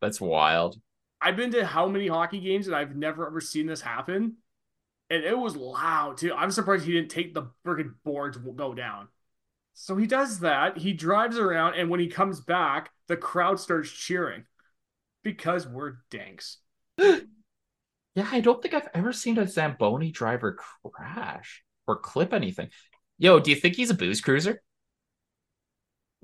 [0.00, 0.80] That's wild.
[1.20, 4.36] I've been to how many hockey games and I've never ever seen this happen.
[5.10, 6.34] And it was loud too.
[6.34, 9.08] I'm surprised he didn't take the freaking boards go down.
[9.74, 10.78] So he does that.
[10.78, 14.44] He drives around, and when he comes back, the crowd starts cheering
[15.22, 16.58] because we're danks.
[18.14, 20.58] Yeah, I don't think I've ever seen a Zamboni driver
[20.92, 22.68] crash or clip anything.
[23.18, 24.62] Yo, do you think he's a booze cruiser?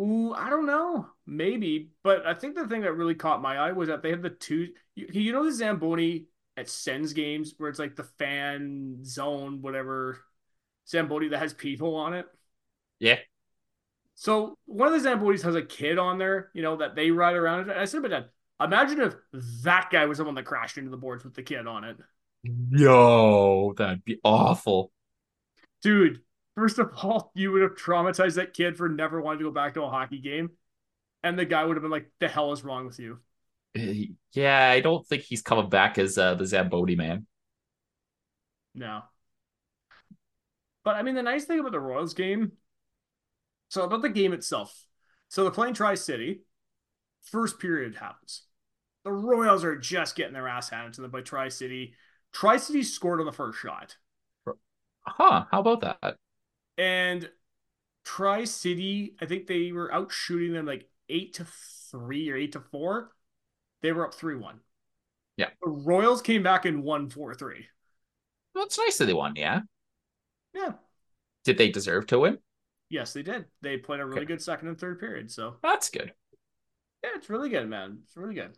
[0.00, 1.08] Ooh, I don't know.
[1.26, 1.90] Maybe.
[2.02, 4.30] But I think the thing that really caught my eye was that they have the
[4.30, 4.68] two.
[4.94, 10.18] You, you know the Zamboni at Sens games where it's like the fan zone, whatever
[10.88, 12.26] Zamboni that has people on it?
[12.98, 13.18] Yeah.
[14.14, 17.36] So one of the Zambonis has a kid on there, you know, that they ride
[17.36, 17.70] around.
[17.70, 18.26] I said, but Dad,
[18.60, 19.14] imagine if
[19.62, 21.96] that guy was the one that crashed into the boards with the kid on it.
[22.42, 24.92] Yo, that'd be awful.
[25.82, 26.20] Dude,
[26.54, 29.74] first of all, you would have traumatized that kid for never wanting to go back
[29.74, 30.50] to a hockey game.
[31.22, 33.18] And the guy would have been like, the hell is wrong with you?
[33.76, 37.26] Uh, yeah, I don't think he's coming back as uh, the Zamboni man.
[38.74, 39.02] No.
[40.84, 42.52] But I mean, the nice thing about the Royals game,
[43.68, 44.84] so about the game itself.
[45.28, 46.42] So they're playing Tri City.
[47.24, 48.47] First period happens.
[49.08, 51.94] The Royals are just getting their ass handed to them by Tri City.
[52.30, 53.96] Tri City scored on the first shot.
[55.00, 56.16] Huh, how about that?
[56.76, 57.30] And
[58.04, 61.46] Tri City, I think they were out shooting them like eight to
[61.90, 63.12] three or eight to four.
[63.80, 64.60] They were up three one.
[65.38, 65.48] Yeah.
[65.62, 67.64] The Royals came back and won four three.
[68.54, 69.60] Well, it's nice that they won, yeah.
[70.52, 70.72] Yeah.
[71.44, 72.40] Did they deserve to win?
[72.90, 73.46] Yes, they did.
[73.62, 74.26] They played a really Okay.
[74.26, 75.30] good second and third period.
[75.30, 76.12] So That's good.
[77.02, 78.00] yeah, it's really good, man.
[78.04, 78.54] It's really good.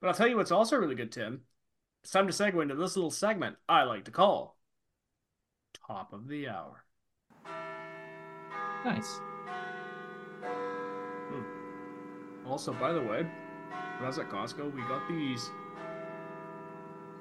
[0.00, 1.42] But I'll tell you what's also really good, Tim.
[2.02, 4.58] It's time to segue into this little segment I like to call
[5.86, 6.84] Top of the Hour.
[8.84, 9.20] Nice.
[11.32, 12.48] Hmm.
[12.48, 15.50] Also, by the way, when I was at Costco, we got these.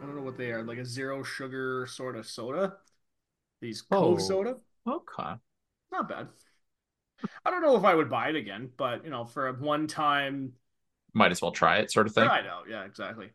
[0.01, 2.77] I don't know what they are, like a zero sugar sort of soda.
[3.61, 4.21] These Cove Oh.
[4.21, 4.57] soda.
[4.85, 5.33] Okay.
[5.91, 6.27] Not bad.
[7.43, 9.88] I don't know if I would buy it again, but you know, for a one
[9.88, 10.53] time
[11.15, 12.28] Might as well try it, sort of thing.
[12.28, 13.32] I know, yeah, exactly.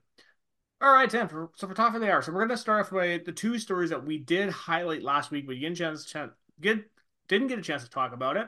[0.83, 1.29] All right, Tim.
[1.29, 3.59] For, so for top of the hour, so we're gonna start off with the two
[3.59, 6.79] stories that we did highlight last week, but you didn't chance, chance get
[7.27, 8.47] didn't get a chance to talk about it.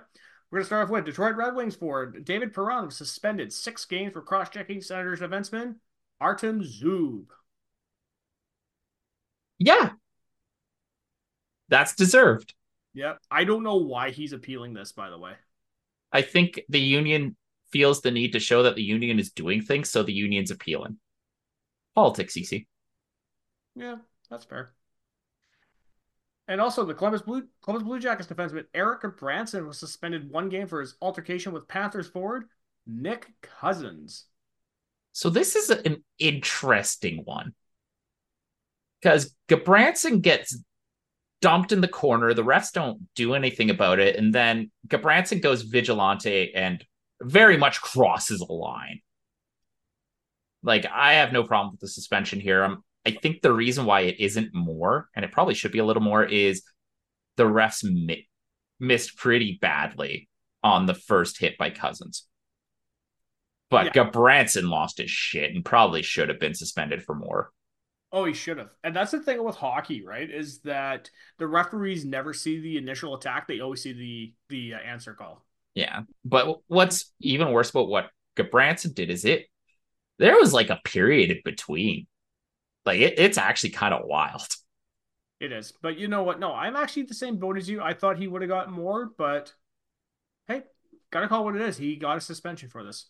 [0.50, 4.12] We're gonna start off with Detroit Red Wings forward David Perron was suspended six games
[4.12, 5.76] for cross-checking Senators defenseman
[6.20, 7.24] Artem Zub.
[9.58, 9.90] Yeah.
[11.68, 12.54] That's deserved.
[12.92, 15.32] Yep, I don't know why he's appealing this, by the way.
[16.12, 17.34] I think the union
[17.72, 20.98] feels the need to show that the union is doing things, so the union's appealing.
[21.94, 22.68] Politics, easy.
[23.74, 23.96] Yeah,
[24.30, 24.72] that's fair.
[26.48, 30.66] And also, the Columbus Blue Columbus Blue Jackets defenseman Eric Branson was suspended one game
[30.66, 32.44] for his altercation with Panthers forward
[32.86, 34.26] Nick Cousins.
[35.12, 37.54] So this is an interesting one.
[39.00, 40.58] Because Gudbranson gets
[41.40, 42.32] dumped in the corner.
[42.34, 44.16] The refs don't do anything about it.
[44.16, 46.84] And then Gudbranson goes vigilante and
[47.22, 49.00] very much crosses a line.
[50.62, 52.62] Like, I have no problem with the suspension here.
[52.64, 55.84] Um, I think the reason why it isn't more, and it probably should be a
[55.84, 56.62] little more, is
[57.36, 58.28] the refs mi-
[58.78, 60.28] missed pretty badly
[60.62, 62.26] on the first hit by Cousins.
[63.70, 64.04] But Yeah.
[64.04, 67.50] Gudbranson lost his shit and probably should have been suspended for more.
[68.12, 68.68] Oh, he should have.
[68.84, 70.30] And that's the thing with hockey, right?
[70.30, 74.78] Is that the referees never see the initial attack; they always see the the uh,
[74.78, 75.46] answer call.
[75.74, 76.02] Yeah.
[76.24, 79.46] But what's even worse about what Gudbranson did is it
[80.18, 82.06] there was like a period in between.
[82.84, 84.46] Like it, it's actually kind of wild.
[85.40, 86.38] It is, but you know what?
[86.38, 87.80] No, I'm actually the same boat as you.
[87.80, 89.52] I thought he would have gotten more, but
[90.46, 90.62] hey,
[91.10, 91.76] gotta call what it is.
[91.76, 93.06] He got a suspension for this.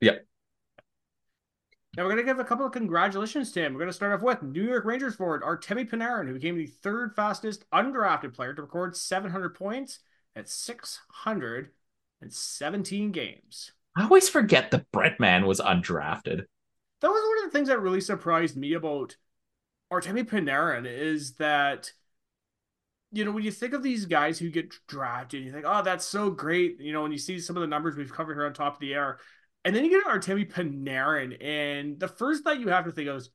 [0.00, 0.24] Yep.
[1.96, 3.74] Now we're gonna give a couple of congratulations to him.
[3.74, 7.14] We're gonna start off with New York Rangers forward Artemi Panarin, who became the third
[7.14, 9.98] fastest undrafted player to record 700 points
[10.34, 13.72] at 617 games.
[13.96, 16.44] I always forget that Breadman was undrafted.
[17.00, 19.16] That was one of the things that really surprised me about
[19.92, 21.92] Artemi Panarin is that
[23.14, 26.06] you know when you think of these guys who get drafted, you think, oh, that's
[26.06, 26.80] so great.
[26.80, 28.80] You know, when you see some of the numbers we've covered here on top of
[28.80, 29.18] the air,
[29.64, 33.16] and then you get Artemi Panarin, and the first thing you have to think of
[33.16, 33.30] is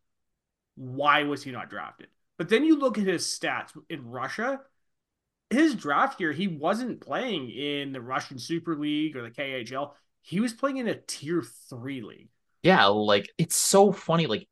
[0.75, 2.07] why was he not drafted?
[2.37, 4.61] But then you look at his stats in Russia.
[5.49, 9.91] His draft year, he wasn't playing in the Russian Super League or the KHL.
[10.21, 12.29] He was playing in a tier three league.
[12.63, 14.27] Yeah, like it's so funny.
[14.27, 14.47] Like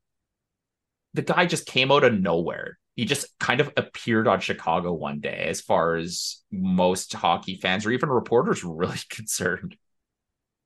[1.12, 2.78] the guy just came out of nowhere.
[2.94, 7.84] He just kind of appeared on Chicago one day, as far as most hockey fans
[7.84, 9.76] or even reporters were really concerned.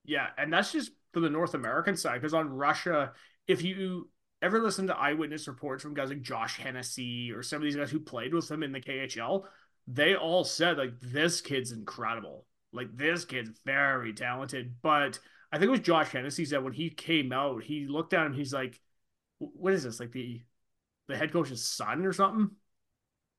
[0.04, 2.20] Yeah, and that's just for the North American side.
[2.20, 3.12] Because on Russia,
[3.48, 4.08] if you
[4.42, 7.90] ever listen to eyewitness reports from guys like Josh Hennessy or some of these guys
[7.90, 9.44] who played with him in the KHL,
[9.92, 12.46] they all said like this kid's incredible.
[12.72, 14.76] Like this kid's very talented.
[14.82, 15.18] But
[15.52, 18.32] I think it was Josh Hennessy said when he came out, he looked at him,
[18.32, 18.80] he's like,
[19.38, 20.00] "What is this?
[20.00, 20.42] Like the
[21.08, 22.50] the head coach's son or something.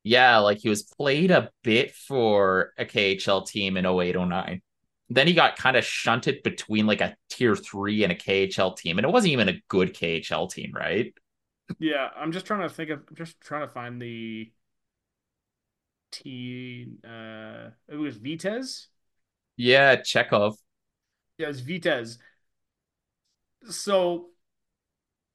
[0.04, 4.62] Yeah, like he was played a bit for a KHL team in 0809.
[5.10, 8.98] Then he got kind of shunted between like a tier three and a KHL team.
[8.98, 11.14] And it wasn't even a good KHL team, right?
[11.80, 14.52] Yeah, I'm just trying to think of I'm just trying to find the
[16.12, 17.00] team.
[17.04, 18.88] Uh, it was Vityaz.
[19.58, 20.58] Yeah, Chekhov.
[21.38, 22.18] Yeah, it's Vityaz.
[23.70, 24.28] So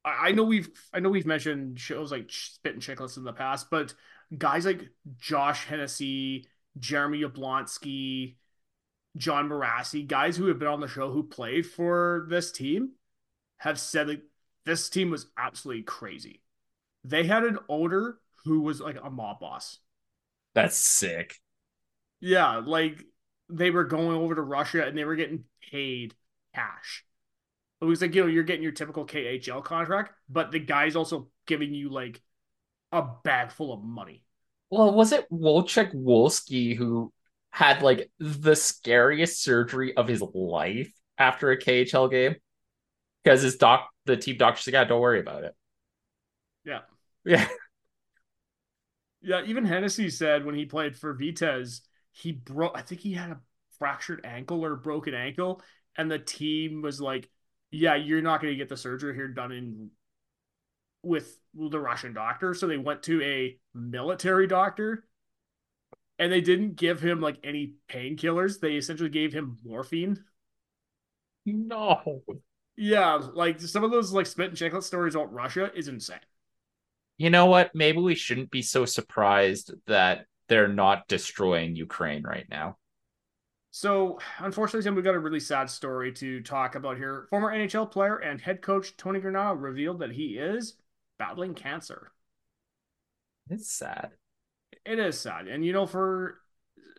[0.05, 3.71] I, I know we've I know we've mentioned shows like Spittin' Chiclets in the past,
[3.71, 3.95] but
[4.37, 8.37] guys like Josh Hennessy, Jeremy Yablonski,
[9.17, 12.93] John Mirasty, guys who have been on the show who played for this team,
[13.59, 14.23] have said like
[14.65, 16.43] this team was absolutely crazy.
[17.05, 19.79] They had an owner who was like a mob boss.
[20.57, 21.37] That's sick.
[22.19, 23.05] Yeah, like
[23.51, 26.15] they were going over to Russia and they were getting paid
[26.55, 27.05] cash.
[27.83, 31.29] It was like, you know, you're getting your typical KHL contract, but the guy's also
[31.47, 32.23] giving you like
[32.91, 34.25] a bag full of money.
[34.71, 37.13] Well, was it Wojciech Wolski who
[37.51, 42.37] had like the scariest surgery of his life after a KHL game?
[43.23, 45.55] Because his doc, the team doctor said, "Yeah, don't worry about it."
[46.65, 46.81] Yeah,
[47.25, 47.47] yeah,
[49.27, 49.43] yeah.
[49.45, 51.81] Even Hennessy said when he played for Vityaz,
[52.13, 52.73] he broke.
[52.77, 53.41] I think he had a
[53.79, 55.61] fractured ankle or broken ankle,
[55.97, 57.29] and the team was like,
[57.73, 59.91] "Yeah, you're not going to get the surgery here done in
[61.03, 65.09] with the Russian doctor." So they went to a military doctor,
[66.21, 68.61] and they didn't give him like any painkillers.
[68.61, 70.25] They essentially gave him morphine.
[71.45, 72.23] No.
[72.77, 76.21] Yeah, like some of those like spit and chiclet stories about Russia is insane.
[77.19, 77.75] You know what?
[77.75, 82.77] Maybe we shouldn't be so surprised that they're not destroying Ukraine right now.
[83.71, 87.27] So, unfortunately, Tim, we've got a really sad story to talk about here.
[87.29, 90.77] Former NHL player and head coach Tony Granato revealed that he is
[91.19, 92.11] battling cancer.
[93.51, 94.13] It's sad.
[94.85, 95.47] It is sad.
[95.49, 96.39] And, you know, for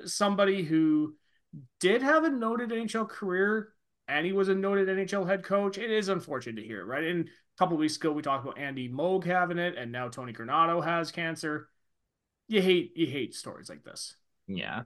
[0.05, 1.15] somebody who
[1.79, 3.73] did have a noted NHL career
[4.07, 7.05] and he was a noted NHL head coach, it is unfortunate to hear, right?
[7.05, 10.83] And couple weeks ago, we talked about Andy Moog having it, and now Tony Granato
[10.83, 11.69] has cancer.
[12.47, 14.15] You hate you hate stories like this.
[14.47, 14.83] Yeah,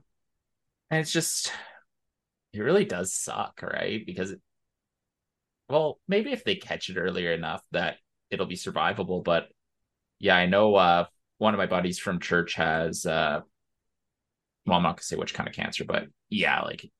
[0.90, 1.52] and it's just
[2.52, 4.04] it really does suck, right?
[4.04, 4.40] Because, it,
[5.68, 7.96] well, maybe if they catch it earlier enough that
[8.30, 9.24] it'll be survivable.
[9.24, 9.48] But
[10.18, 11.06] yeah, I know uh,
[11.38, 13.40] one of my buddies from church has, uh,
[14.66, 16.90] well, I'm not gonna say which kind of cancer, but yeah, like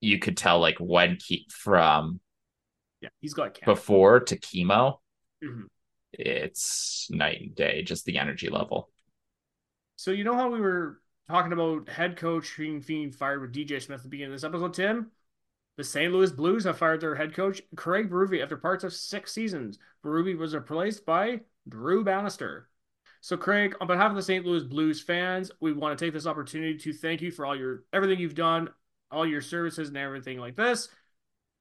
[0.00, 2.20] you could tell like when ke- from
[3.00, 3.74] yeah he's got cancer.
[3.74, 4.98] before to chemo,
[5.42, 5.64] mm-hmm.
[6.12, 8.90] it's night and day, just the energy level.
[9.96, 13.82] So you know how we were talking about head coach being, being fired with DJ
[13.82, 15.10] Smith at the beginning of this episode, Tim?
[15.76, 16.12] The St.
[16.12, 19.78] Louis Blues have fired their head coach, Craig Berube, after parts of six seasons.
[20.04, 22.68] Berube was replaced by Drew Bannister.
[23.20, 24.44] So, Craig, on behalf of the St.
[24.44, 27.84] Louis Blues fans, we want to take this opportunity to thank you for all your
[27.92, 28.70] everything you've done,
[29.10, 30.88] all your services, and everything like this.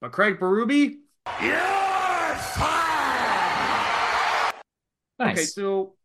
[0.01, 0.95] But Craig Berube,
[1.41, 2.87] you're fired.
[5.19, 5.37] Nice.
[5.37, 5.95] Okay, so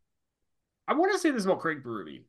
[0.87, 2.23] I want to say this about Craig Berube.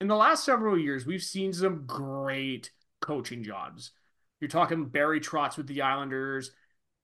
[0.00, 3.92] In the last several years, we've seen some great coaching jobs.
[4.40, 6.50] You're talking Barry Trotz with the Islanders,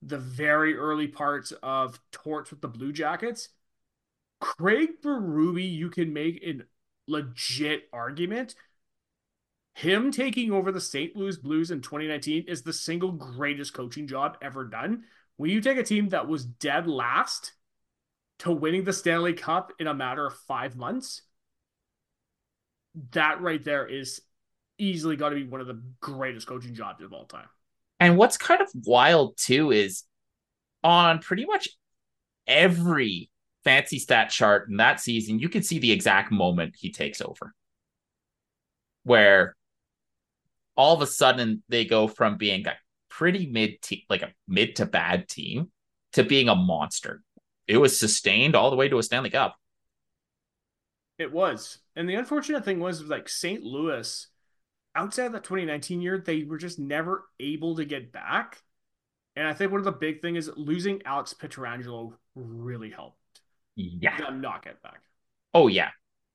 [0.02, 3.48] the very early parts of Torts with the Blue Jackets.
[4.40, 6.60] Craig Berube, you can make a
[7.06, 8.54] legit argument.
[9.74, 11.16] Him taking over the St.
[11.16, 15.04] Louis Blues in 2019 is the single greatest coaching job ever done.
[15.36, 17.52] When you take a team that was dead last
[18.40, 21.22] to winning the Stanley Cup in a matter of five months,
[23.12, 24.20] that right there is
[24.78, 27.48] easily got to be one of the greatest coaching jobs of all time.
[27.98, 30.04] And what's kind of wild too is
[30.84, 31.68] on pretty much
[32.46, 33.30] every
[33.64, 37.54] fancy stat chart in that season, you can see the exact moment he takes over.
[39.04, 39.56] Where
[40.76, 42.74] all of a sudden they go from being a
[43.08, 45.70] pretty mid team, like a mid to bad team,
[46.12, 47.22] to being a monster.
[47.66, 49.56] It was sustained all the way to a Stanley Cup.
[51.18, 51.78] It was.
[51.94, 53.62] And the unfortunate thing was like St.
[53.62, 54.26] Louis,
[54.94, 58.62] outside of the 2019 year, they were just never able to get back.
[59.36, 63.18] And I think one of the big thing is losing Alex Pietrangelo really helped.
[63.76, 64.18] Yeah.
[64.18, 65.00] Them not get back.
[65.54, 65.90] Oh yeah.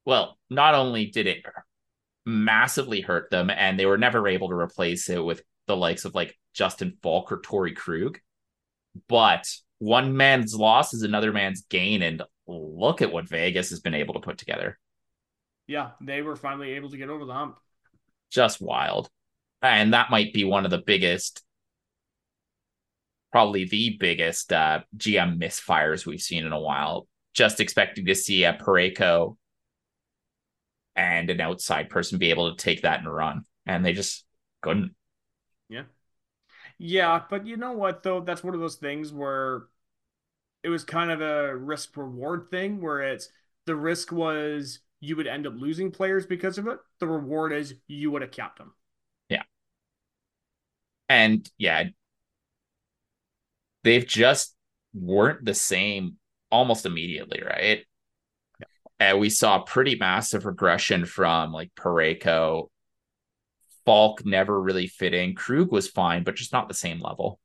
[0.05, 1.43] Well, not only did it
[2.27, 6.13] massively hurt them, and they were never able to replace it with the likes of
[6.13, 8.19] like Justin Faulk or Torey Krug,
[9.07, 9.47] but
[9.79, 12.01] one man's loss is another man's gain.
[12.01, 14.77] And look at what Vegas has been able to put together.
[15.67, 17.57] Yeah, they were finally able to get over the hump.
[18.31, 19.09] Just wild.
[19.61, 21.43] And that might be one of the biggest,
[23.31, 27.07] probably the biggest uh, GM misfires we've seen in a while.
[27.33, 29.37] just expecting to see a Parayko
[30.97, 33.43] and an outside person be able to take that and run.
[33.65, 34.25] And they just
[34.61, 34.93] couldn't.
[35.69, 35.83] Yeah.
[36.79, 38.19] Yeah, but you know what though?
[38.21, 39.67] That's one of those things where
[40.63, 43.29] it was kind of a risk reward thing where it's
[43.65, 46.79] the risk was you would end up losing players because of it.
[46.99, 48.73] The reward is you would have kept them.
[49.29, 49.43] Yeah.
[51.09, 51.85] And yeah,
[53.83, 54.55] they've just
[54.93, 56.15] weren't the same
[56.51, 57.85] almost immediately, right?
[58.99, 62.69] And we saw pretty massive regression from like Parayko.
[63.85, 65.35] Faulk never really fit in.
[65.35, 67.39] Krug was fine, but just not the same level.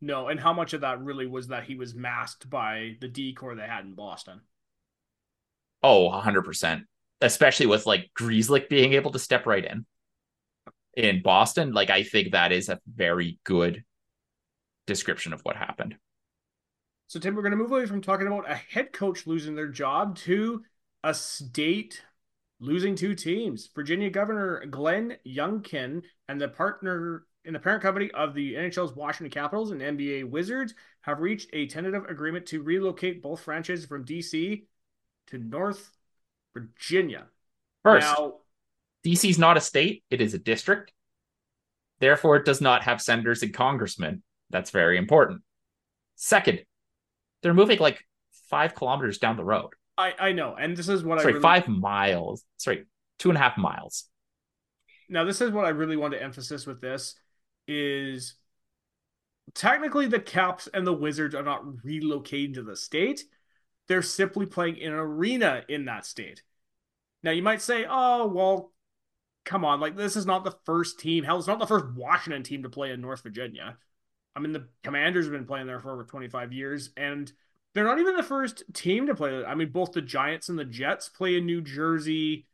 [0.00, 3.54] No, and how much of that really was that he was masked by the decor
[3.54, 4.40] they had in Boston?
[5.82, 6.82] Oh, 100%.
[7.20, 9.84] Especially with like Grzelcyk being able to step right in
[10.96, 11.72] in Boston.
[11.72, 13.84] Like, I think that is a very good
[14.86, 15.96] description of what happened.
[17.10, 19.66] So, Tim, we're going to move away from talking about a head coach losing their
[19.66, 20.62] job to
[21.02, 22.00] a state
[22.60, 23.68] losing two teams.
[23.74, 29.32] Virginia Governor Glenn Youngkin and the partner in the parent company of the NHL's Washington
[29.32, 34.62] Capitals and NBA Wizards have reached a tentative agreement to relocate both franchises from DC
[35.26, 35.90] to North
[36.54, 37.26] Virginia.
[37.82, 38.34] First, now,
[39.04, 40.92] DC is not a state, it is a district.
[41.98, 44.22] Therefore, it does not have senators and congressmen.
[44.50, 45.42] That's very important.
[46.14, 46.60] Second,
[47.42, 48.04] they're moving like
[48.48, 49.70] five kilometers down the road.
[49.96, 50.56] I, I know.
[50.58, 51.42] And this is what sorry, I really...
[51.42, 52.44] five miles.
[52.56, 52.84] Sorry,
[53.18, 54.06] two and a half miles.
[55.08, 57.16] Now, this is what I really want to emphasize with this
[57.66, 58.34] is
[59.54, 63.24] technically the Caps and the Wizards are not relocating to the state.
[63.88, 66.42] They're simply playing in an arena in that state.
[67.22, 68.72] Now you might say, "Oh, well,
[69.44, 69.80] come on!
[69.80, 71.24] Like this is not the first team.
[71.24, 73.78] Hell, it's not the first Washington team to play in North Virginia.
[74.36, 77.30] I mean, the Commanders have been playing there for over 25 years, and
[77.74, 79.44] they're not even the first team to play.
[79.44, 82.46] I mean, both the Giants and the Jets play in New Jersey.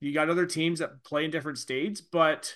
[0.00, 2.54] You got other teams that play in different states, but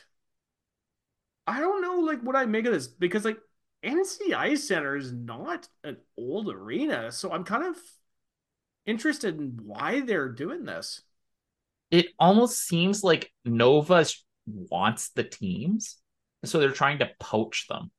[1.47, 3.39] I don't know like what I make of this because like
[3.84, 7.76] MCI Center is not an old arena, so I'm kind of
[8.84, 11.03] interested in why they're doing this.
[11.91, 14.05] It almost seems like Nova
[14.47, 15.99] wants the teams,
[16.45, 17.93] so they're trying to poach them.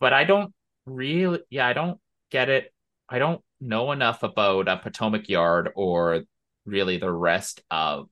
[0.00, 0.52] But I don't
[0.86, 2.72] really, yeah, I don't get it.
[3.08, 6.22] I don't know enough about uh, Potomac Yard or
[6.64, 8.08] really the rest of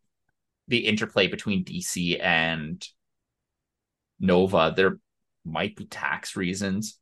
[0.68, 2.86] the interplay between DC and
[4.20, 4.98] Nova, there
[5.44, 6.98] might be tax reasons.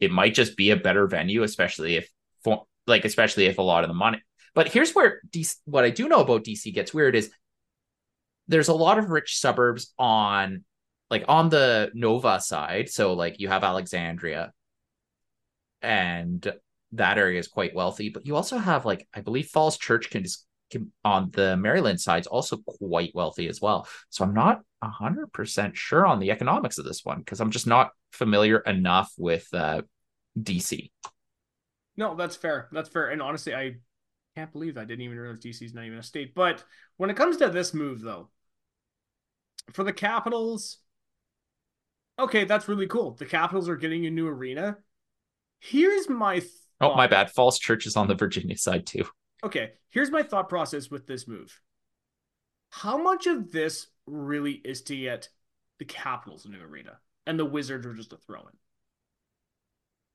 [0.00, 2.10] It might just be a better venue, especially if
[2.42, 4.22] for like especially if a lot of the money.
[4.54, 7.30] But here's where DC, what I do know about DC gets weird is
[8.48, 10.64] there's a lot of rich suburbs on
[11.10, 12.88] like on the Nova side.
[12.88, 14.52] So like you have Alexandria
[15.82, 16.52] and
[16.92, 20.22] that area is quite wealthy, but you also have like I believe Falls Church can
[20.22, 20.44] just
[21.04, 23.88] on the Maryland side is also quite wealthy as well.
[24.10, 27.90] So I'm not 100% sure on the economics of this one because I'm just not
[28.12, 29.82] familiar enough with uh,
[30.38, 30.90] DC.
[31.96, 32.68] No, that's fair.
[32.70, 33.08] That's fair.
[33.08, 33.76] And honestly, I
[34.36, 36.34] can't believe I didn't even realize DC is not even a state.
[36.34, 36.62] But
[36.96, 38.30] when it comes to this move, though,
[39.72, 40.78] for the Capitals,
[42.18, 43.12] okay, that's really cool.
[43.12, 44.78] The Capitals are getting a new arena.
[45.60, 46.40] Here's my.
[46.40, 46.92] Thought.
[46.92, 47.30] Oh, my bad.
[47.30, 49.04] Falls Church is on the Virginia side, too.
[49.44, 51.60] Okay, here's my thought process with this move.
[52.70, 55.28] How much of this really is to get
[55.78, 58.56] the Capitals a new arena and the Wizards are just a throw in?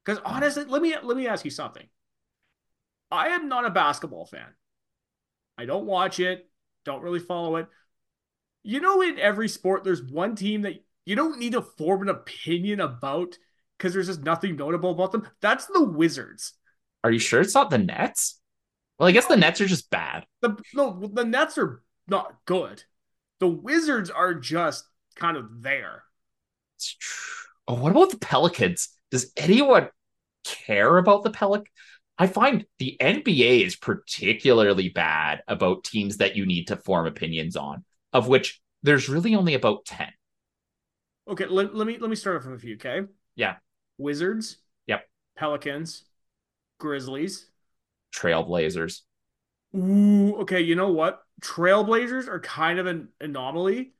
[0.03, 0.27] Because hmm.
[0.27, 1.87] honestly, let me let me ask you something.
[3.11, 4.47] I am not a basketball fan.
[5.57, 6.49] I don't watch it,
[6.83, 7.67] don't really follow it.
[8.63, 12.09] You know, in every sport, there's one team that you don't need to form an
[12.09, 13.37] opinion about
[13.77, 15.27] because there's just nothing notable about them.
[15.41, 16.53] That's the Wizards.
[17.03, 18.39] Are you sure it's not the Nets?
[18.97, 20.25] Well, I guess the Nets are just bad.
[20.41, 22.83] The no, the Nets are not good.
[23.39, 24.85] The Wizards are just
[25.15, 26.03] kind of there.
[27.67, 28.89] Oh, what about the Pelicans?
[29.11, 29.89] Does anyone
[30.45, 31.65] care about the Pelic?
[32.17, 37.55] I find the NBA is particularly bad about teams that you need to form opinions
[37.55, 40.07] on, of which there's really only about 10.
[41.27, 43.01] Okay, let, let me let me start off with a few, okay?
[43.35, 43.55] Yeah.
[43.97, 44.57] Wizards.
[44.87, 45.07] Yep.
[45.37, 46.03] Pelicans.
[46.79, 47.47] Grizzlies.
[48.13, 49.01] Trailblazers.
[49.75, 50.61] Ooh, okay.
[50.61, 51.23] You know what?
[51.41, 53.93] Trailblazers are kind of an anomaly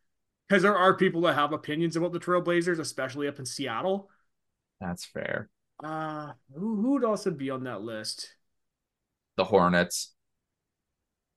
[0.48, 4.10] because there are people that have opinions about the Trailblazers, especially up in Seattle.
[4.80, 5.50] That's fair.
[5.84, 8.36] Uh, who who'd also be on that list?
[9.38, 10.14] The Hornets.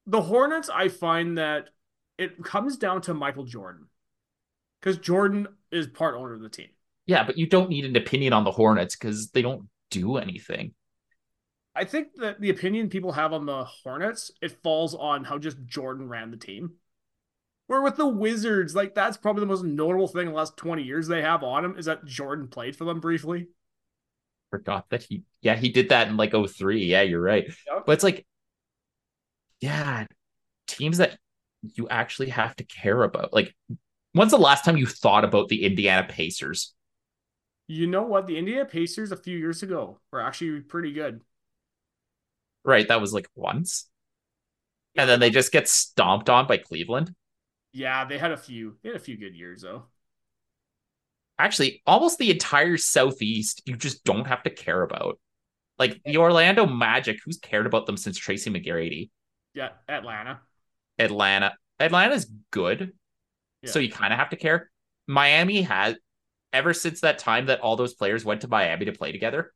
[0.07, 1.71] The Hornets, I find that
[2.19, 3.89] it comes down to Michael Jordan
[4.81, 6.69] because Jordan is part owner of the team.
[7.07, 10.75] Yeah, but you don't need an opinion on the Hornets because they don't do anything.
[11.75, 15.59] I think that the opinion people have on the Hornets, it falls on how just
[15.67, 16.73] Jordan ran the team.
[17.67, 20.83] Where with the Wizards, like that's probably the most notable thing in the last 20
[20.83, 23.49] years they have on him is that Jordan played for them briefly.
[24.51, 26.85] Forgot that he, yeah, he did that in like 03.
[26.85, 27.45] Yeah, you're right.
[27.45, 27.85] Yep.
[27.87, 28.25] But it's like,
[29.61, 30.07] yeah,
[30.67, 31.19] teams that
[31.63, 33.33] you actually have to care about.
[33.33, 33.55] Like,
[34.17, 36.75] when's the last time you thought about the Indiana Pacers?
[37.69, 38.27] You know what?
[38.27, 41.21] The Indiana Pacers a few years ago were actually pretty good.
[42.65, 42.87] Right.
[42.89, 43.89] That was like once.
[44.97, 47.15] And then they just get stomped on by Cleveland.
[47.73, 48.77] Yeah, they had a few.
[48.83, 49.85] They had a few good years though.
[51.39, 55.19] Actually, almost the entire Southeast, you just don't have to care about.
[55.79, 59.11] Like the Orlando Magic, who's cared about them since Tracy McGrady?
[59.53, 60.41] Yeah, Atlanta.
[60.99, 61.55] Atlanta.
[61.79, 62.93] Atlanta's good.
[63.63, 63.71] Yeah.
[63.71, 64.71] So you kind of have to care.
[65.07, 65.97] Miami has
[66.53, 69.53] ever since that time that all those players went to Miami to play together.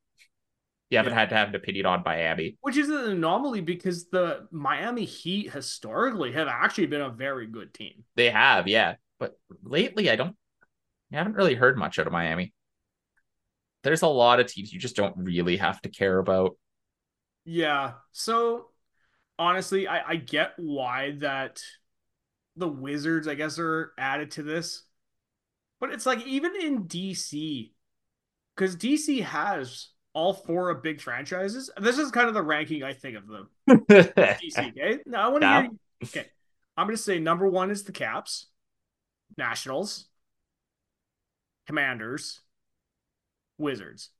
[0.91, 1.21] You haven't yeah.
[1.21, 2.57] had to have an opinion on Miami.
[2.63, 7.73] Which is an anomaly because the Miami Heat historically have actually been a very good
[7.73, 8.05] team.
[8.17, 8.97] They have, yeah.
[9.19, 10.37] But lately I don't
[11.13, 12.53] I haven't really heard much out of Miami.
[13.83, 16.57] There's a lot of teams you just don't really have to care about.
[17.45, 17.93] Yeah.
[18.13, 18.67] So
[19.39, 21.63] honestly, I, I get why that
[22.61, 24.85] the Wizards, I guess, are added to this.
[25.81, 27.73] But it's like even in DC,
[28.55, 31.71] because DC has all four of big franchises.
[31.81, 33.49] This is kind of the ranking I think of them.
[33.69, 34.99] DC, okay?
[35.07, 35.69] Now I want to hear.
[36.05, 36.27] Okay,
[36.77, 38.47] I'm going to say number one is the Caps,
[39.37, 40.07] Nationals,
[41.67, 42.41] Commanders,
[43.59, 44.11] Wizards.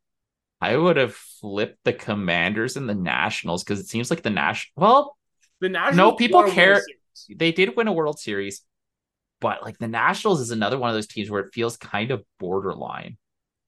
[0.61, 4.73] I would have flipped the Commanders and the Nationals because it seems like the National.
[4.77, 5.17] Well,
[5.61, 5.97] the Nationals.
[5.97, 6.83] No people care.
[7.29, 8.63] They did win a World Series,
[9.41, 12.25] but like the Nationals is another one of those teams where it feels kind of
[12.39, 13.17] borderline.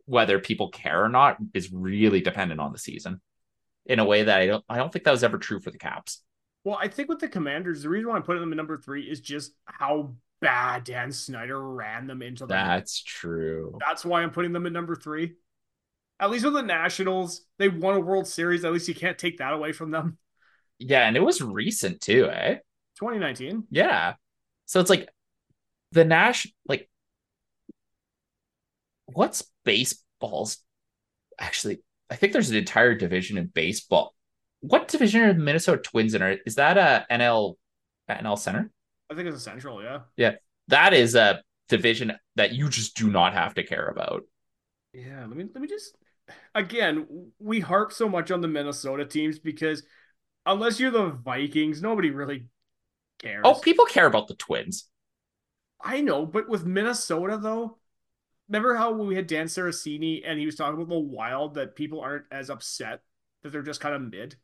[0.05, 3.21] Whether people care or not is really dependent on the season.
[3.87, 5.79] In a way that I don't, I don't think that was ever true for the
[5.79, 6.23] Caps.
[6.65, 9.03] Well, I think with the Commanders, the reason why I'm putting them in number three
[9.03, 12.45] is just how bad Dan Snyder ran them into.
[12.47, 13.79] The That's true.
[13.81, 15.35] That's why I'm putting them in number three.
[16.21, 18.65] At least with the Nationals, they won a World Series.
[18.65, 20.19] At least you can't take that away from them.
[20.79, 22.59] Yeah, and it was recent too, eh?
[23.03, 23.65] 2019.
[23.71, 24.15] Yeah.
[24.67, 25.09] So it's like
[25.91, 26.89] the Nash like
[29.07, 30.59] what's baseball's
[31.39, 34.15] actually I think there's an entire division in baseball.
[34.61, 36.39] What division are the Minnesota Twins in?
[36.47, 37.57] Is that a NL
[38.09, 38.71] NL Center?
[39.11, 40.01] I think it's a Central, yeah.
[40.17, 40.35] Yeah.
[40.69, 44.23] That is a division that you just do not have to care about.
[44.93, 45.97] Yeah, let me let me just
[46.55, 49.83] again, we harp so much on the Minnesota teams because
[50.47, 52.47] unless you're the Vikings, nobody really
[53.23, 53.43] cares.
[53.45, 54.89] Oh, people care about the Twins.
[55.81, 57.79] I know, but with Minnesota though,
[58.49, 62.01] remember how we had Dan Saraceni and he was talking about the Wild that people
[62.01, 63.01] aren't as upset
[63.43, 64.37] that they're just kind of mid.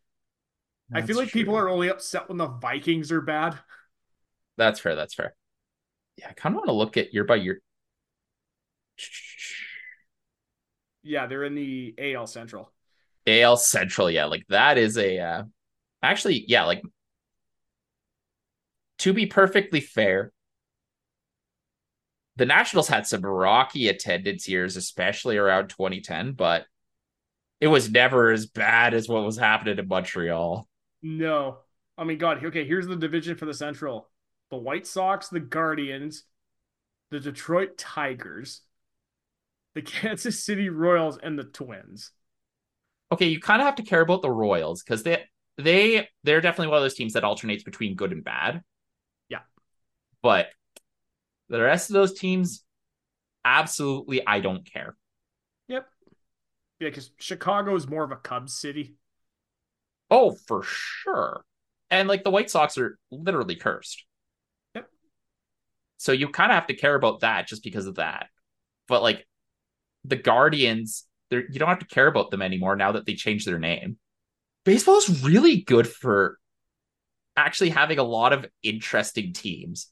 [0.91, 1.41] That's I feel like true.
[1.41, 3.59] people are only upset when the Vikings are bad.
[4.57, 4.97] That's fair.
[4.97, 5.35] That's fair.
[6.17, 7.61] Yeah, I kind of want to look at year by year.
[11.03, 12.73] Yeah, they're in the AL Central.
[13.27, 15.43] AL Central, yeah, like that is a uh,
[16.03, 16.83] actually, yeah, like
[18.99, 20.33] to be perfectly fair,
[22.37, 26.67] the Nationals had some rocky attendance years, especially around 2010, but
[27.61, 30.69] it was never as bad as what was happening in Montreal.
[31.03, 31.59] No.
[31.97, 34.09] I mean, God, okay, here's the division for the Central
[34.51, 36.25] the White Sox, the Guardians,
[37.11, 38.63] the Detroit Tigers,
[39.75, 42.13] the Kansas City Royals, and the Twins.
[43.11, 45.25] Okay, you kind of have to care about the Royals because they
[45.57, 48.63] they they're definitely one of those teams that alternates between good and bad.
[50.23, 50.49] But
[51.49, 52.65] the rest of those teams,
[53.45, 54.97] absolutely, I don't care.
[55.69, 55.87] Yep.
[56.81, 58.95] Yeah, because Chicago is more of a Cubs city.
[60.11, 61.45] Oh, for sure.
[61.91, 64.05] And like the White Sox are literally cursed.
[64.75, 64.89] Yep.
[65.97, 68.27] So you kind of have to care about that just because of that.
[68.87, 69.27] But like
[70.05, 73.59] the Guardians, you don't have to care about them anymore now that they changed their
[73.59, 73.99] name
[74.69, 76.39] baseball is really good for
[77.39, 79.91] actually having a lot of interesting teams.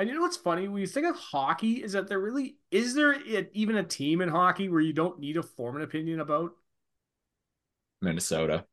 [0.00, 0.66] And you know what's funny?
[0.66, 3.16] When you think of hockey, is that there really is there
[3.52, 6.52] even a team in hockey where you don't need to form an opinion about?
[8.00, 8.64] Minnesota.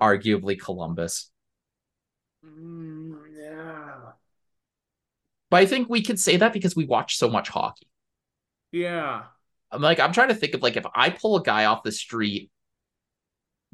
[0.00, 1.32] Arguably Columbus.
[2.46, 3.96] Mm, yeah.
[5.50, 7.88] But I think we can say that because we watch so much hockey.
[8.70, 9.24] Yeah.
[9.72, 11.90] I'm like, I'm trying to think of like if I pull a guy off the
[11.90, 12.52] street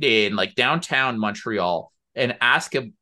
[0.01, 2.95] in like downtown Montreal and ask him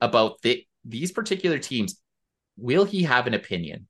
[0.00, 2.00] about the, these particular teams,
[2.56, 3.86] will he have an opinion?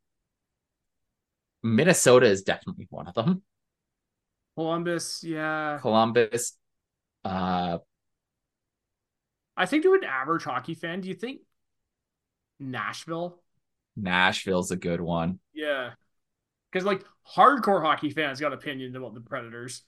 [1.62, 3.42] Minnesota is definitely one of them.
[4.56, 5.78] Columbus, yeah.
[5.80, 6.56] Columbus.
[7.24, 7.78] Uh,
[9.56, 11.40] I think to an average hockey fan, do you think
[12.58, 13.40] Nashville?
[13.96, 15.38] Nashville's a good one.
[15.52, 15.90] Yeah.
[16.70, 17.04] Because like
[17.36, 19.82] hardcore hockey fans got opinions about the Predators.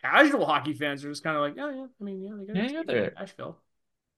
[0.00, 2.56] Casual hockey fans are just kind of like, oh yeah, I mean, yeah, they got
[2.88, 3.58] Yeah, yeah, Nashville.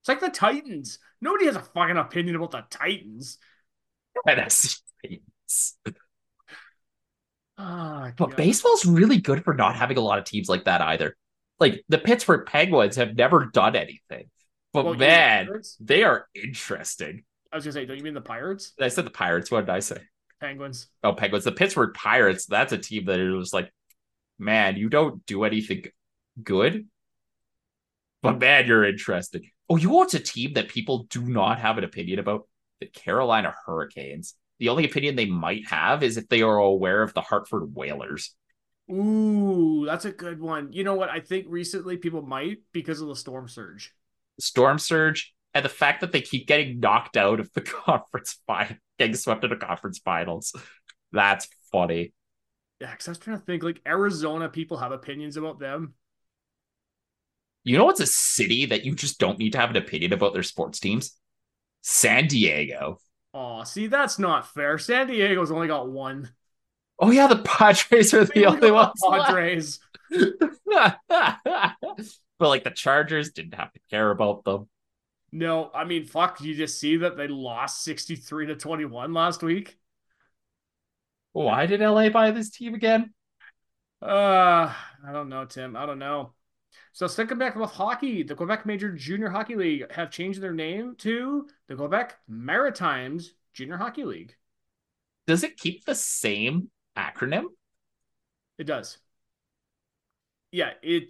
[0.07, 1.01] It's like the Titans.
[1.21, 3.39] Nobody has a fucking opinion about the Titans.
[4.29, 5.79] NFC Titans.
[7.59, 8.37] Ah, But God.
[8.37, 11.17] baseball's really good for not having a lot of teams like that either.
[11.59, 14.31] Like the Pittsburgh Penguins have never done anything.
[14.73, 17.25] But Well, mean the man, they are interesting.
[17.51, 18.75] I was gonna say, don't you mean the Pirates?
[18.81, 19.51] I said the Pirates.
[19.51, 19.99] What did I say?
[20.39, 20.87] Penguins.
[21.03, 21.45] Oh, Penguins.
[21.45, 22.47] The Pittsburgh Pirates.
[22.47, 23.73] That's a team that it was like,
[24.39, 25.87] man, you don't do anything
[26.43, 26.87] good,
[28.23, 29.51] but man, you're interesting.
[29.69, 32.49] Oh, you know what's a team that people do not have an opinion about?
[32.81, 34.35] The Carolina Hurricanes.
[34.59, 38.35] The only opinion they might have is if they are aware of the Hartford Whalers.
[38.91, 40.73] Ooh, that's a good one.
[40.73, 41.11] You know what?
[41.11, 43.93] I think recently people might because of the storm surge.
[44.39, 48.77] Storm Surge, and the fact that they keep getting knocked out of the conference final,
[48.99, 50.55] getting swept into conference finals.
[51.13, 52.13] That's funny.
[52.81, 55.95] Yeah, because I was trying to think like Arizona people have opinions about them.
[57.67, 60.33] You know what's a city that you just don't need to have an opinion about
[60.33, 61.19] their sports teams?
[61.83, 63.01] San Diego.
[63.35, 64.79] Oh, see, that's not fair.
[64.79, 66.31] San Diego's only got one.
[67.01, 69.03] Oh yeah, the Padres are the only only ones.
[69.03, 69.81] Padres.
[70.69, 70.97] but
[72.39, 74.69] like the Chargers didn't have to care about them.
[75.33, 76.41] No, I mean, fuck.
[76.41, 79.77] You just see that they lost sixty-three to twenty-one last week.
[81.33, 83.13] Why did LA buy this team again?
[84.01, 84.73] Uh,
[85.05, 85.75] I don't know, Tim.
[85.77, 86.36] I don't know.
[86.97, 90.95] So sticking back with hockey, the Quebec Major Junior Hockey League have changed their name
[91.01, 94.35] to the Quebec Maritimes Junior Hockey League.
[95.27, 97.49] Does it keep the same acronym?
[98.57, 98.97] It does.
[100.51, 101.09] Yeah, it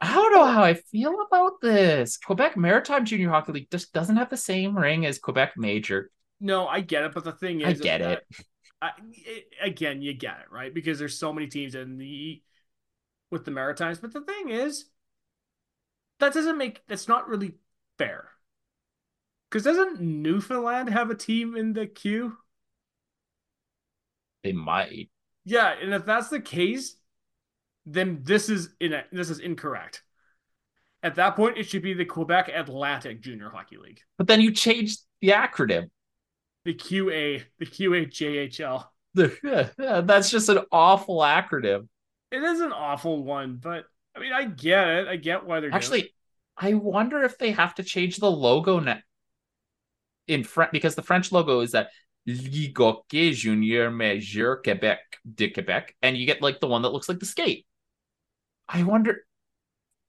[0.00, 2.16] I don't know how I feel about this.
[2.16, 6.10] Quebec Maritime Junior Hockey League just doesn't have the same ring as Quebec Major.
[6.40, 8.46] no, I get it, but the thing is, I get that- it.
[8.80, 10.72] I, it, again, you get it, right?
[10.72, 12.42] Because there's so many teams in the
[13.30, 14.86] with the Maritimes, but the thing is,
[16.20, 17.54] that doesn't make that's not really
[17.98, 18.28] fair.
[19.50, 22.36] Because doesn't Newfoundland have a team in the queue?
[24.42, 25.10] They might.
[25.44, 26.96] Yeah, and if that's the case,
[27.84, 30.02] then this is in this is incorrect.
[31.02, 34.50] At that point, it should be the Quebec Atlantic Junior Hockey League, But then you
[34.52, 35.90] changed the acronym.
[36.64, 38.86] the QA, the QAJHL.
[40.04, 41.88] That's just an awful acronym.
[42.32, 43.84] It is an awful one, but
[44.16, 45.08] I mean, I get it.
[45.08, 45.76] I get why they're doing.
[45.76, 46.14] Actually,
[46.56, 48.98] I wonder if they have to change the logo now
[50.26, 51.90] in French because the French logo is that
[52.26, 54.98] Ligue Hockey Junior Major Quebec
[55.34, 57.66] de Quebec, and you get like the one that looks like the skate.
[58.68, 59.24] I wonder,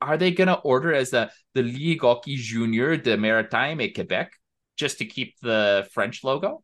[0.01, 4.31] are they gonna order as the the Ligue Hockey Junior de Maritime et Quebec
[4.77, 6.63] just to keep the French logo?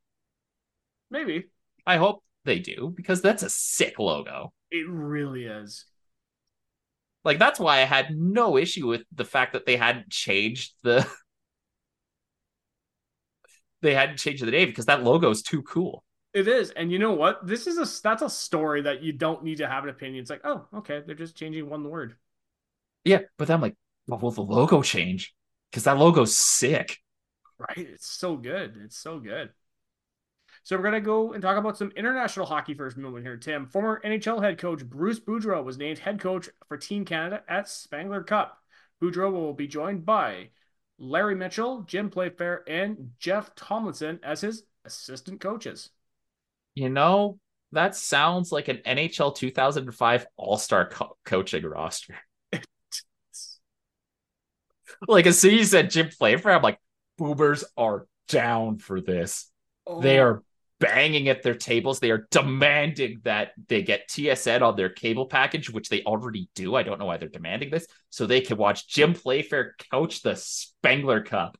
[1.11, 1.45] maybe
[1.85, 4.51] I hope they do because that's a sick logo.
[4.71, 5.85] it really is.
[7.23, 11.07] Like that's why I had no issue with the fact that they hadn't changed the
[13.81, 16.03] they hadn't changed the name because that logo is too cool.
[16.33, 17.45] It is, and you know what?
[17.45, 20.21] This is a that's a story that you don't need to have an opinion.
[20.21, 22.15] It's like, oh, okay, they're just changing one word.
[23.03, 23.75] Yeah, but then I'm like,
[24.07, 25.33] well, will the logo change?
[25.69, 26.97] Because that logo's sick.
[27.59, 27.77] Right?
[27.77, 28.79] It's so good.
[28.83, 29.51] It's so good.
[30.63, 33.37] So we're gonna go and talk about some international hockey first moment here.
[33.37, 37.69] Tim, former NHL head coach Bruce Boudreau was named head coach for Team Canada at
[37.69, 38.61] Spengler Cup.
[39.01, 40.49] Boudreau will be joined by
[40.97, 45.89] Larry Mitchell, Jim Playfair, and Jeff Tomlinson as his assistant coaches.
[46.75, 47.39] You know,
[47.71, 52.15] that sounds like an NHL 2005 All Star co- coaching roster.
[55.07, 56.79] like as soon as you said Jim Playfair, I'm like,
[57.17, 59.51] boomers are down for this.
[59.97, 60.43] They Oh, are
[60.83, 61.99] banging at their tables.
[61.99, 66.75] They are demanding that they get TSN on their cable package, which they already do.
[66.75, 70.35] I don't know why they're demanding this, so they can watch Jim Playfair coach the
[70.35, 71.57] Spengler Cup.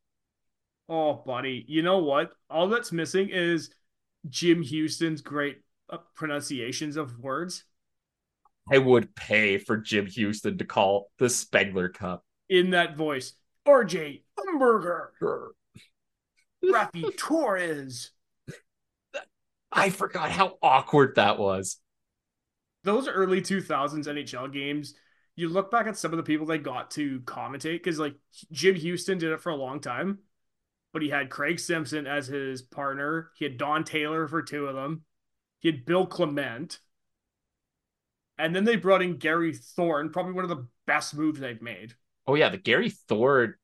[0.90, 2.32] Oh, buddy, you know what?
[2.50, 3.74] All that's missing is
[4.30, 7.64] Jim Hughson's great uh, pronunciations of words
[8.72, 12.24] I would pay for Jim Hughson to call the Spengler Cup.
[12.50, 13.34] in that voice.
[13.68, 15.08] RJ Umberger,
[16.64, 18.12] Raffi Torres.
[19.74, 21.78] I forgot how awkward that was.
[22.84, 24.94] Those early 2000s NHL games,
[25.36, 28.16] you look back at some of the people they got to commentate because, like,
[28.52, 30.20] Jim Hughson did it for a long time,
[30.92, 33.32] but he had Craig Simpson as his partner.
[33.36, 35.04] He had Don Taylor for two of them.
[35.60, 36.80] He had Bill Clement.
[38.38, 41.94] And then they brought in Gary Thorne, probably one of the best moves they've made.
[42.28, 43.58] Oh yeah, the Gary Thor.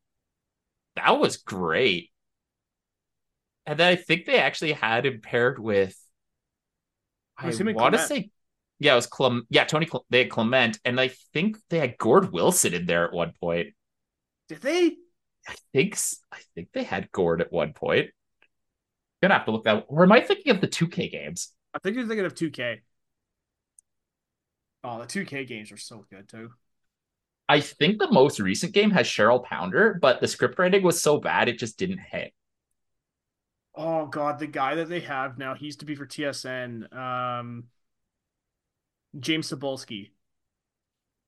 [0.95, 2.12] That was great.
[3.66, 5.95] And then I think they actually had him paired with.
[7.38, 8.32] I want to say,
[8.80, 9.45] yeah, it was Clem.
[9.49, 9.88] Yeah, Tony.
[10.10, 13.70] They had Clement, and I think they had Gord Wilson in there at one point.
[14.47, 14.95] Did they?
[15.47, 15.97] I think.
[16.32, 18.10] I think they had Gord at one point.
[19.22, 19.86] Gonna have to look that.
[19.88, 21.53] Or am I thinking of the 2K games?
[21.74, 22.80] I think you're thinking of 2K.
[24.84, 26.51] Oh, the 2K games are so good too.
[27.49, 31.20] I think the most recent game has Cheryl Pounder, but the script writing was so
[31.20, 32.34] bad it just didn't hit.
[33.82, 36.88] Oh god, the guy that they have now, he used to be for TSN.
[36.91, 37.69] Um
[39.19, 40.11] James Cebulski.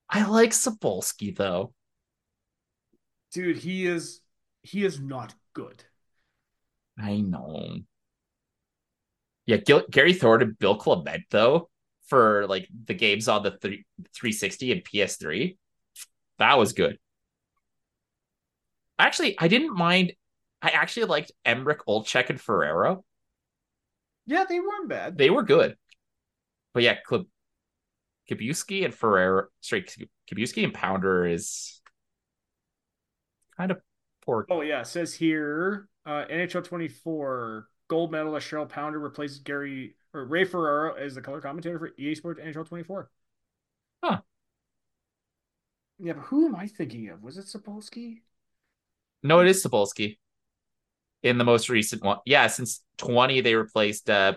[0.10, 1.74] I like Cebulski though.
[3.32, 4.22] Dude, he is
[4.64, 5.84] he is not good.
[6.98, 7.80] I know.
[9.46, 11.70] Yeah, Gil- Gary Thornton, and Bill Clement though
[12.08, 13.84] for like the games on the th-
[14.14, 15.58] 360 and PS3.
[16.40, 16.98] That was good.
[19.00, 20.14] Actually, I didn't mind.
[20.62, 23.04] I actually liked Emrick, Olczyk, and Ferraro.
[24.26, 25.18] Yeah, they weren't bad.
[25.18, 25.76] They were good.
[26.74, 27.28] But yeah, Klib-
[28.30, 29.86] Kibuski and Ferraro, sorry,
[30.30, 31.82] Kibuski and Pounder is
[33.58, 33.82] kind of
[34.26, 34.46] poor.
[34.50, 40.26] Oh yeah, it says here uh, NHL 24 gold medalist Cheryl Pounder replaces Gary or
[40.26, 43.10] Ray Ferraro as the color commentator for EA Sports NHL 24.
[44.04, 44.22] Huh.
[46.00, 47.22] Yeah, but who am I thinking of?
[47.22, 48.22] Was it Sapolsky?
[49.24, 50.18] No, it is Sapolsky.
[51.24, 52.18] In the most recent one.
[52.26, 54.34] Yeah, since 20, they replaced uh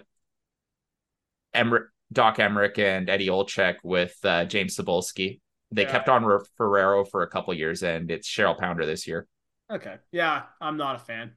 [1.54, 5.40] Emrick, Doc Emrick and Eddie Olczyk with uh, James Cebulski.
[5.70, 5.90] They yeah.
[5.90, 9.26] kept on Ferraro for a couple years, and it's Cheryl Pounder this year.
[9.70, 9.96] Okay.
[10.12, 11.32] Yeah, I'm not a fan.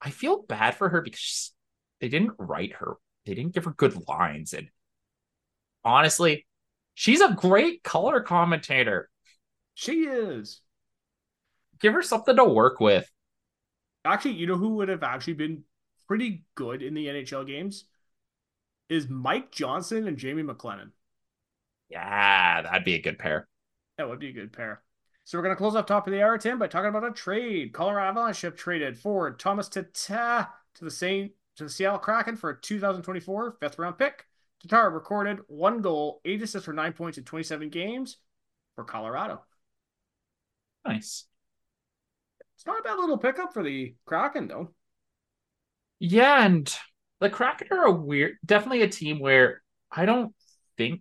[0.00, 1.52] I feel bad for her because
[2.00, 2.94] they didn't write her.
[3.26, 4.52] They didn't give her good lines.
[4.52, 4.68] And
[5.84, 6.46] honestly,
[6.94, 9.08] she's a great color commentator.
[9.74, 10.60] She is.
[11.80, 13.10] Give her something to work with.
[14.04, 15.64] Actually, you know who would have actually been
[16.08, 17.84] pretty good in the NHL games?
[18.88, 20.90] Is Mike Johnson and Jamie McLennan.
[21.88, 23.48] Yeah, that'd be a good pair.
[23.98, 24.82] That would be a good pair.
[25.24, 27.12] So we're going to close off top of the hour, Tim, by talking about a
[27.12, 27.72] trade.
[27.72, 32.50] Colorado Avalanche have traded forward Thomas Tatar to the Saint to the Seattle Kraken for
[32.50, 34.26] a 2024 fifth round pick.
[34.62, 38.16] Tatar recorded one goal, eight assists for nine points in 27 games
[38.74, 39.42] for Colorado.
[40.84, 41.24] Nice.
[42.56, 44.72] It's not a bad little pickup for the Kraken, though.
[45.98, 46.74] Yeah, and
[47.20, 50.34] the Kraken are a weird, definitely a team where I don't
[50.76, 51.00] think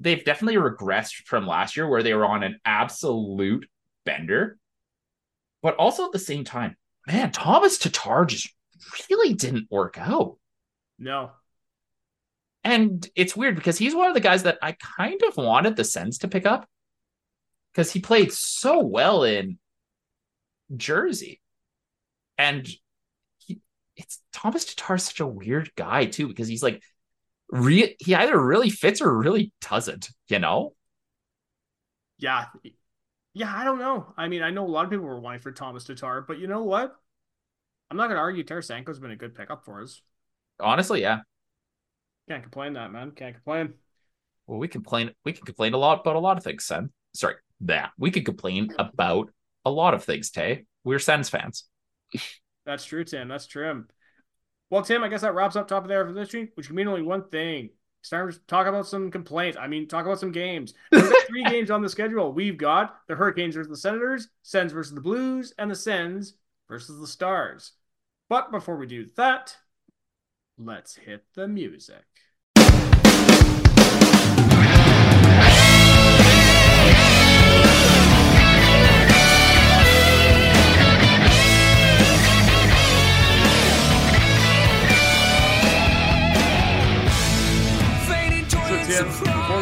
[0.00, 3.66] they've definitely regressed from last year where they were on an absolute
[4.04, 4.58] bender.
[5.62, 6.76] But also at the same time,
[7.06, 8.54] man, Thomas Tatar just
[9.08, 10.36] really didn't work out.
[10.98, 11.30] No.
[12.62, 15.84] And it's weird because he's one of the guys that I kind of wanted the
[15.84, 16.68] Sens to pick up
[17.72, 19.58] because he played so well in
[20.78, 21.40] Jersey.
[22.38, 22.68] And
[23.38, 23.60] he,
[23.96, 26.82] it's Thomas Tatar is such a weird guy too because he's like
[27.48, 30.74] re- he either really fits or really doesn't, you know?
[32.18, 32.46] Yeah.
[33.32, 34.12] Yeah, I don't know.
[34.16, 36.46] I mean, I know a lot of people were wanting for Thomas Tatar, but you
[36.46, 36.94] know what?
[37.90, 40.00] I'm not going to argue Tarasenko's been a good pickup for us.
[40.60, 41.20] Honestly, yeah.
[42.28, 43.10] Can't complain that, man.
[43.10, 43.74] Can't complain.
[44.46, 46.90] Well, we complain we can complain a lot about a lot of things, son.
[47.14, 47.90] Sorry, that.
[47.98, 49.30] We could complain about
[49.64, 50.66] a lot of things, Tay.
[50.84, 51.64] We're Sens fans.
[52.66, 53.28] That's true, Tim.
[53.28, 53.84] That's true.
[54.70, 56.76] Well, Tim, I guess that wraps up top of there for this week, which can
[56.76, 57.70] mean only one thing.
[58.00, 59.56] It's time to talk about some complaints.
[59.58, 60.74] I mean, talk about some games.
[60.92, 62.32] We've three games on the schedule.
[62.32, 66.34] We've got the Hurricanes versus the Senators, Sens versus the Blues, and the Sens
[66.68, 67.72] versus the Stars.
[68.28, 69.56] But before we do that,
[70.58, 72.04] let's hit the music.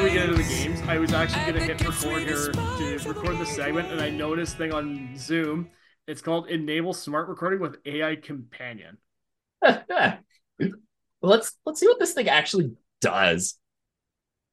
[0.02, 3.08] Before we get into the games, I was actually going to hit record here to
[3.08, 5.70] record the segment, and I noticed thing on Zoom.
[6.08, 8.98] It's called Enable Smart Recording with AI Companion.
[9.62, 13.56] let's let's see what this thing actually does,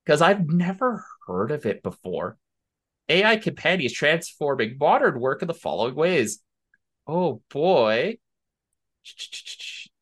[0.05, 2.37] because I've never heard of it before.
[3.07, 6.43] AI Companion is transforming modern work in the following ways.
[7.07, 8.19] Oh boy.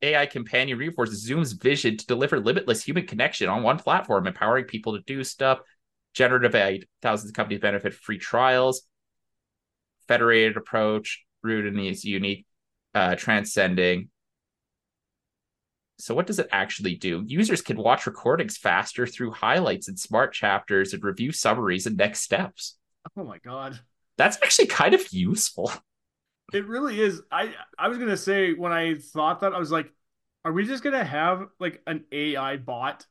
[0.01, 4.93] AI companion reinforces Zoom's vision to deliver limitless human connection on one platform, empowering people
[4.93, 5.59] to do stuff.
[6.13, 8.83] Generative AI, thousands of companies benefit free trials.
[10.07, 12.45] Federated approach, rooted in these unique,
[12.95, 14.09] uh, transcending.
[15.99, 17.23] So, what does it actually do?
[17.25, 22.21] Users can watch recordings faster through highlights and smart chapters and review summaries and next
[22.21, 22.77] steps.
[23.17, 23.79] Oh my god.
[24.17, 25.71] That's actually kind of useful.
[26.53, 27.21] It really is.
[27.31, 29.91] I I was gonna say when I thought that I was like,
[30.45, 33.05] are we just gonna have like an AI bot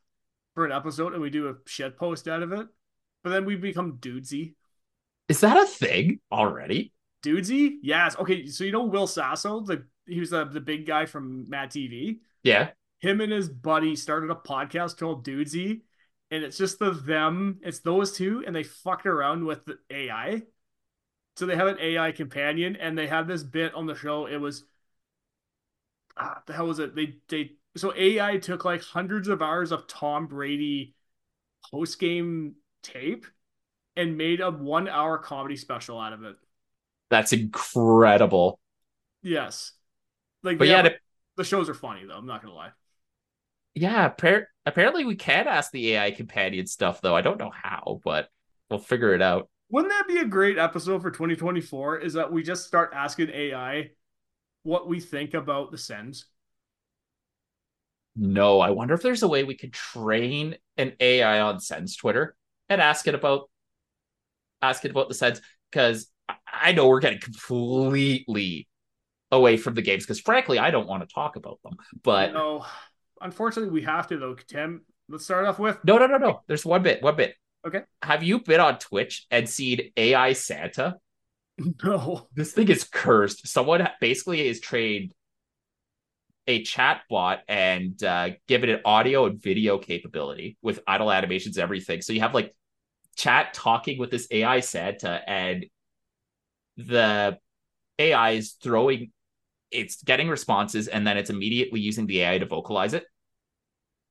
[0.55, 2.67] for an episode and we do a shit post out of it?
[3.23, 4.55] But then we become dudesy.
[5.29, 6.93] Is that a thing already?
[7.23, 7.77] Dudesy?
[7.81, 8.15] Yes.
[8.17, 11.69] Okay, so you know Will Sasso, the he was the, the big guy from Mad
[11.69, 12.19] TV.
[12.43, 12.69] Yeah.
[12.99, 15.81] Him and his buddy started a podcast called Dudesy,
[16.31, 20.43] and it's just the them, it's those two, and they fucked around with the AI.
[21.37, 24.25] So they have an AI companion, and they had this bit on the show.
[24.25, 24.65] It was
[26.17, 26.95] ah, the hell was it?
[26.95, 30.95] They they so AI took like hundreds of hours of Tom Brady
[31.71, 33.25] post game tape
[33.97, 36.37] and made a one hour comedy special out of it.
[37.09, 38.59] That's incredible.
[39.21, 39.73] Yes.
[40.43, 40.99] Like But yeah, have- to-
[41.35, 42.71] the shows are funny though, I'm not gonna lie.
[43.75, 44.09] yeah.
[44.09, 47.15] Appar- apparently, we can ask the AI companion stuff, though.
[47.15, 48.29] I don't know how, but
[48.69, 49.49] we'll figure it out.
[49.69, 51.99] Wouldn't that be a great episode for 2024?
[51.99, 53.91] Is that we just start asking AI
[54.63, 56.25] what we think about the Sens?
[58.15, 62.35] No, I wonder if there's a way we could train an AI on Sens Twitter
[62.67, 63.49] and ask it about
[64.61, 65.41] ask it about the Sens
[65.71, 68.67] because I- I know we're getting completely
[69.31, 71.77] away from the games because frankly I don't want to talk about them.
[72.03, 72.65] But no,
[73.21, 74.35] unfortunately, we have to though.
[74.35, 76.41] Tim, let's start off with no, no, no, no.
[76.47, 77.35] There's one bit, one bit.
[77.65, 77.81] Okay.
[78.01, 80.97] Have you been on Twitch and seen AI Santa?
[81.83, 82.27] no.
[82.33, 83.47] This thing is cursed.
[83.47, 85.13] Someone basically is trained
[86.47, 92.01] a chat bot and uh, given it audio and video capability with idle animations, everything.
[92.01, 92.55] So you have like
[93.17, 95.65] chat talking with this AI Santa, and
[96.77, 97.37] the
[97.99, 99.11] AI is throwing,
[99.71, 103.05] it's getting responses, and then it's immediately using the AI to vocalize it.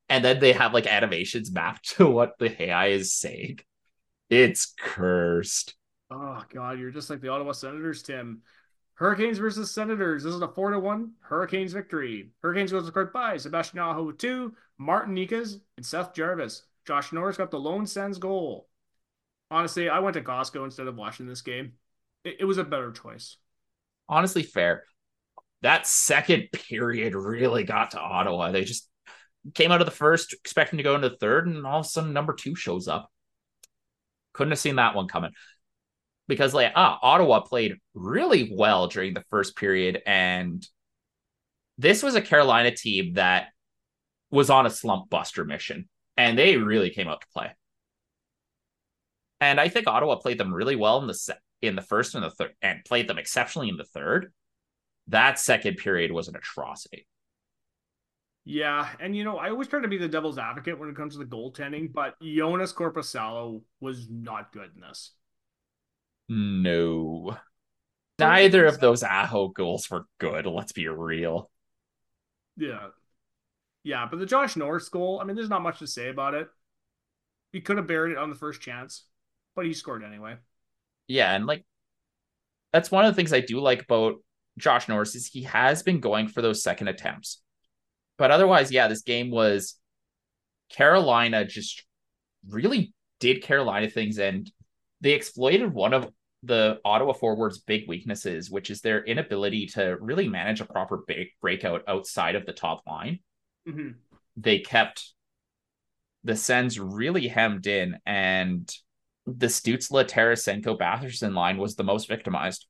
[0.08, 3.60] And then they have like animations mapped to what the AI is saying.
[4.30, 5.74] It's cursed.
[6.10, 8.42] Oh God, you're just like the Ottawa Senators, Tim.
[8.94, 10.24] Hurricanes versus Senators.
[10.24, 12.30] This is a four to one Hurricanes victory.
[12.42, 16.62] Hurricanes goes scored by Sebastian Aho two, Martin Necas, and Seth Jarvis.
[16.86, 18.68] Josh Norris got the lone Sens goal.
[19.50, 21.74] Honestly, I went to Costco instead of watching this game.
[22.24, 23.36] It, it was a better choice.
[24.08, 24.84] honestly fair.
[25.62, 28.52] That second period really got to Ottawa.
[28.52, 28.88] They just
[29.54, 31.88] came out of the first expecting to go into the third, and all of a
[31.88, 33.10] sudden number two shows up.
[34.32, 35.32] Couldn't have seen that one coming.
[36.28, 40.66] Because like ah, Ottawa played really well during the first period, and
[41.78, 43.48] this was a Carolina team that
[44.30, 47.52] was on a slump buster mission, and they really came out to play.
[49.40, 52.24] And I think Ottawa played them really well in the se- in the first and
[52.24, 54.32] the third, and played them exceptionally in the third.
[55.08, 57.06] That second period was an atrocity.
[58.48, 61.14] Yeah, and you know, I always try to be the devil's advocate when it comes
[61.14, 65.10] to the goaltending, but Joonas Korpisalo was not good in this.
[66.28, 67.36] No,
[68.20, 70.46] neither of those Aho goals were good.
[70.46, 71.50] Let's be real.
[72.56, 72.88] Yeah.
[73.82, 76.48] Yeah, but the Josh Norris goal, I mean, there's not much to say about it.
[77.52, 79.06] He could have buried it on the first chance,
[79.56, 80.36] but he scored anyway.
[81.08, 81.64] Yeah, and like
[82.72, 84.16] that's one of the things I do like about
[84.56, 87.42] Josh Norris is he has been going for those second attempts.
[88.18, 89.76] But otherwise, yeah, this game was
[90.70, 91.84] Carolina just
[92.48, 94.50] really did Carolina things and
[95.00, 96.10] they exploited one of
[96.42, 101.38] the Ottawa forwards' big weaknesses, which is their inability to really manage a proper break-
[101.40, 103.20] breakout outside of the top line.
[103.66, 103.90] hmm
[104.36, 105.12] They kept
[106.24, 108.70] the Sens really hemmed in, and
[109.26, 112.66] the Stutzle Tarasenko Batherson line was the most victimized.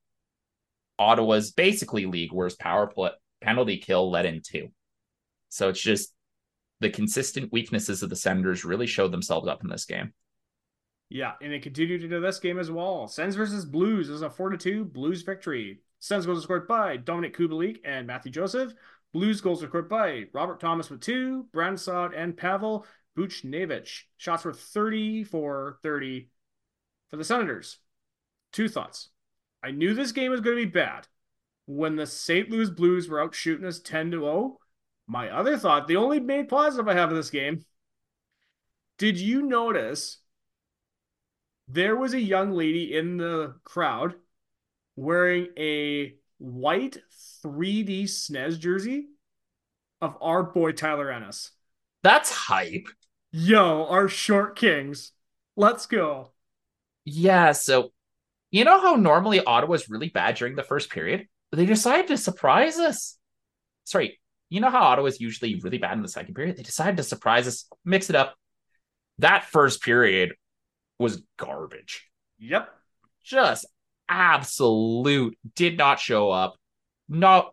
[0.98, 4.70] Ottawa's basically league worst power play penalty kill led in two.
[5.48, 6.12] So it's just
[6.80, 10.12] the consistent weaknesses of the Senators really showed themselves up in this game.
[11.08, 13.06] Yeah, and it continued into this game as well.
[13.06, 15.80] Sens versus Blues is a 4 to 2 Blues victory.
[16.00, 18.74] Sens goals scored by Dominik Kubalik and Matthew Joseph.
[19.12, 22.86] Blues goals are scored by Robert Thomas with two, Brandon Saad and Pavel
[23.16, 24.02] Buchnevich.
[24.18, 26.28] Shots were 30 for 30
[27.08, 27.78] for the Senators.
[28.52, 29.10] Two thoughts.
[29.62, 31.08] I knew this game was going to be bad.
[31.66, 32.50] When the St.
[32.50, 34.58] Louis Blues were out shooting us 10 to 0,
[35.06, 37.64] my other thought, the only main positive I have in this game,
[38.98, 40.18] did you notice
[41.68, 44.14] there was a young lady in the crowd
[44.94, 46.98] wearing a white
[47.44, 49.06] 3D Sens jersey
[50.00, 51.52] of our boy Tyler Ennis.
[52.02, 52.86] That's hype.
[53.32, 55.12] Yo, our short kings.
[55.56, 56.32] Let's go.
[57.04, 57.92] Yeah, so
[58.50, 61.26] you know how normally Ottawa's really bad during the first period?
[61.52, 63.18] They decided to surprise us.
[63.84, 66.56] Sorry, you know how Ottawa's usually really bad in the second period?
[66.56, 68.36] They decided to surprise us, mix it up.
[69.18, 70.34] That first period
[70.98, 72.08] was garbage.
[72.38, 72.68] Yep.
[73.24, 73.66] Just
[74.08, 76.56] absolute did not show up.
[77.08, 77.52] Not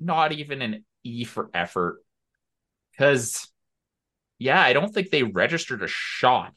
[0.00, 2.02] not even an E for effort.
[2.98, 3.48] Cause
[4.38, 6.52] yeah, I don't think they registered a shot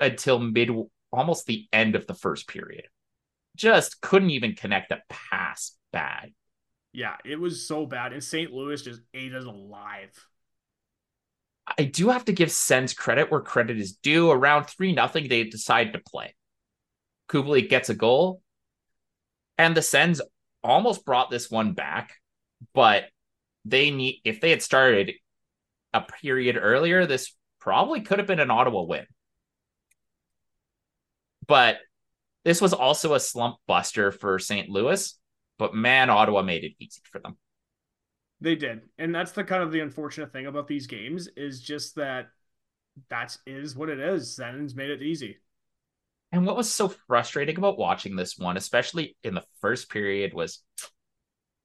[0.00, 0.70] until mid
[1.12, 2.86] almost the end of the first period.
[3.56, 6.32] Just couldn't even connect a pass bad.
[6.92, 8.12] Yeah, it was so bad.
[8.12, 8.52] And St.
[8.52, 10.10] Louis just ate us alive.
[11.78, 14.30] I do have to give Sens credit where credit is due.
[14.30, 16.34] Around 3 nothing, they decide to play.
[17.28, 18.42] Kubalik gets a goal.
[19.56, 20.20] And the Sens
[20.64, 22.14] almost brought this one back,
[22.74, 23.04] but
[23.64, 25.12] they need if they had started
[25.92, 29.06] a period earlier, this probably could have been an Ottawa win.
[31.46, 31.78] But
[32.44, 34.68] this was also a slump buster for St.
[34.68, 35.18] Louis,
[35.60, 37.36] but man, Ottawa made it easy for them.
[38.40, 38.80] They did.
[38.96, 42.28] And that's the kind of the unfortunate thing about these games is just that
[43.10, 44.34] that is what it is.
[44.34, 45.36] Sens made it easy.
[46.32, 50.62] And what was so frustrating about watching this one, especially in the first period, was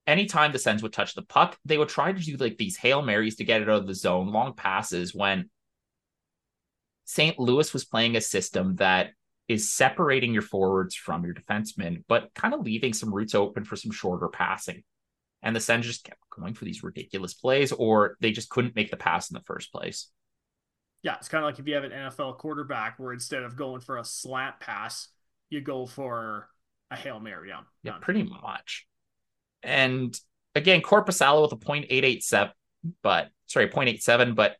[0.06, 3.00] anytime the Sens would touch the puck, they would try to do like these Hail
[3.00, 5.48] Marys to get it out of the zone, long passes when
[7.06, 7.38] St.
[7.38, 9.12] Louis was playing a system that
[9.48, 13.76] is separating your forwards from your defensemen, but kind of leaving some routes open for
[13.76, 14.82] some shorter passing.
[15.42, 18.90] And the Sens just kept going for these ridiculous plays, or they just couldn't make
[18.90, 20.08] the pass in the first place.
[21.02, 23.80] Yeah, it's kind of like if you have an NFL quarterback where instead of going
[23.80, 25.08] for a slant pass,
[25.50, 26.48] you go for
[26.90, 27.50] a Hail Mary.
[27.50, 28.86] Yeah, yeah pretty much.
[29.62, 30.18] And
[30.56, 32.50] again, Korpisalo with a 0.887,
[33.02, 34.56] but sorry, 0.87, but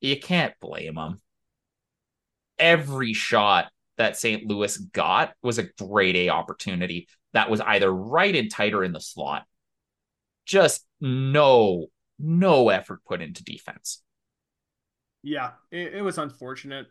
[0.00, 1.18] you can't blame him.
[2.58, 4.46] Every shot that St.
[4.46, 8.92] Louis got was a great A opportunity that was either right in tight or in
[8.92, 9.44] the slot.
[10.46, 11.86] Just no,
[12.18, 14.02] no effort put into defense.
[15.22, 16.86] Yeah, it, it was unfortunate.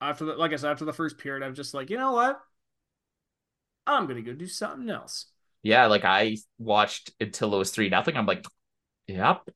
[0.00, 2.40] After the, like I said, after the first period, I'm just like, you know what?
[3.86, 5.26] I'm gonna go do something else
[5.62, 8.16] yeah, like I watched until it was three nothing.
[8.16, 8.44] I'm like,
[9.06, 9.48] yep,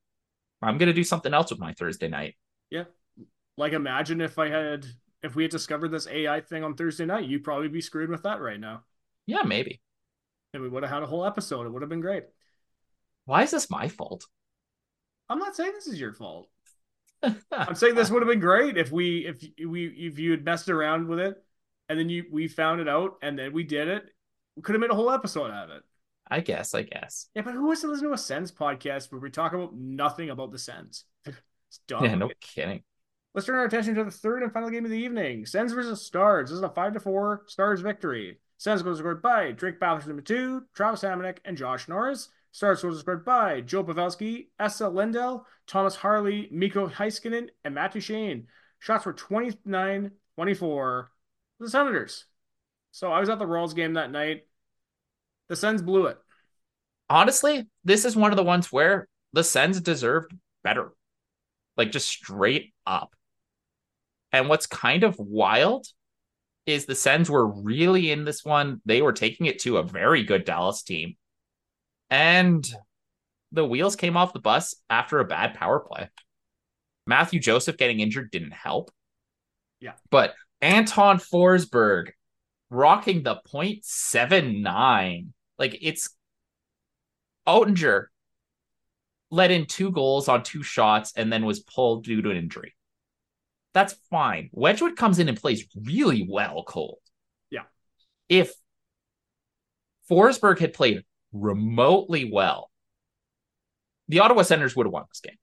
[0.61, 2.35] I'm gonna do something else with my Thursday night.
[2.69, 2.85] Yeah,
[3.57, 4.85] like imagine if I had
[5.25, 8.23] if we had discovered this AI thing on Thursday night, you'd probably be screwed with
[8.23, 8.83] that right now.
[9.25, 9.81] Yeah, maybe.
[10.53, 11.65] And we would have had a whole episode.
[11.65, 12.25] It would have been great.
[13.25, 14.25] Why is this my fault?
[15.27, 16.47] I'm not saying this is your fault.
[17.51, 20.69] I'm saying this would have been great if we if we if you had messed
[20.69, 21.43] around with it
[21.89, 24.03] and then you we found it out and then we did it.
[24.55, 25.83] We could have made a whole episode out of it.
[26.27, 27.29] I guess, I guess.
[27.33, 30.29] Yeah, but who wants to listen to a Sens podcast where we talk about nothing
[30.29, 31.05] about the Sens?
[31.25, 32.05] it's dumb.
[32.05, 32.83] Yeah, no kidding.
[33.35, 35.45] Let's turn our attention to the third and final game of the evening.
[35.45, 36.49] Sens versus Stars.
[36.49, 38.37] This is a five to four Stars victory.
[38.57, 42.29] Sens goes scored by Drake number two, Travis Hamonic, and Josh Norris.
[42.53, 48.47] Stars goes scored by Joe Pavelski, Esa Lindell, Thomas Harley, Mikko Heiskanen, and Matt Duchene.
[48.79, 51.11] Shots were 29 24
[51.59, 52.23] the Senators.
[52.91, 54.43] So I was at the Royals game that night.
[55.49, 56.17] The Sens blew it.
[57.09, 60.33] Honestly, this is one of the ones where the Sens deserved
[60.63, 60.93] better.
[61.75, 63.13] Like just straight up.
[64.35, 65.87] And what's kind of wild
[66.65, 68.81] is the Sens were really in this one.
[68.85, 71.15] They were taking it to a very good Dallas team.
[72.09, 72.67] And
[73.53, 76.09] the wheels came off the bus after a bad power play.
[77.07, 78.91] Mathieu Joseph getting injured didn't help.
[79.79, 79.93] Yeah.
[80.09, 82.09] But Anton Forsberg
[82.69, 85.27] rocking the 0.79
[85.57, 86.09] like it's
[87.47, 88.07] Oettinger
[89.31, 92.75] let in two goals on two shots and then was pulled due to an injury.
[93.75, 94.49] That's fine.
[94.53, 96.99] Wedgewood comes in and plays really well cold.
[97.51, 97.63] Yeah.
[98.29, 98.53] If
[100.09, 101.03] Forsberg had played
[101.33, 102.71] remotely well,
[104.07, 105.35] the Ottawa Senators would have won this game.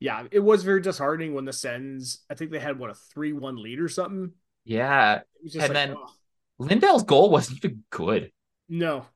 [0.00, 3.32] Yeah, it was very disheartening when the Sens, I think they had what a 3
[3.32, 4.32] 1 lead or something.
[4.64, 5.20] Yeah.
[5.44, 6.10] And like, then oh.
[6.58, 8.32] Lindell's goal wasn't even good.
[8.68, 9.06] No,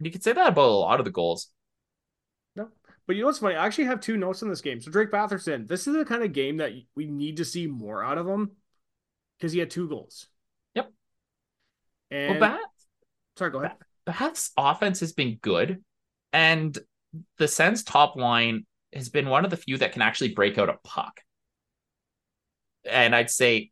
[0.00, 1.50] you could say that about a lot of the goals.
[3.06, 3.54] But you know what's funny?
[3.54, 4.80] I actually have two notes in this game.
[4.80, 8.02] So Drake Batherson, this is the kind of game that we need to see more
[8.02, 8.50] out of him
[9.38, 10.26] because he had two goals.
[10.74, 10.92] Yep.
[12.10, 12.60] And well, Bath,
[13.38, 13.76] sorry, go ahead.
[14.04, 15.82] Bath's offense has been good,
[16.32, 16.76] and
[17.38, 20.68] the Sens top line has been one of the few that can actually break out
[20.68, 21.20] a puck.
[22.88, 23.70] And I'd say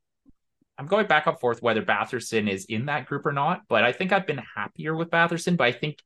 [0.77, 3.93] I'm going back and forth whether Batherson is in that group or not, but I
[3.93, 5.57] think I've been happier with Batherson.
[5.57, 5.99] But I think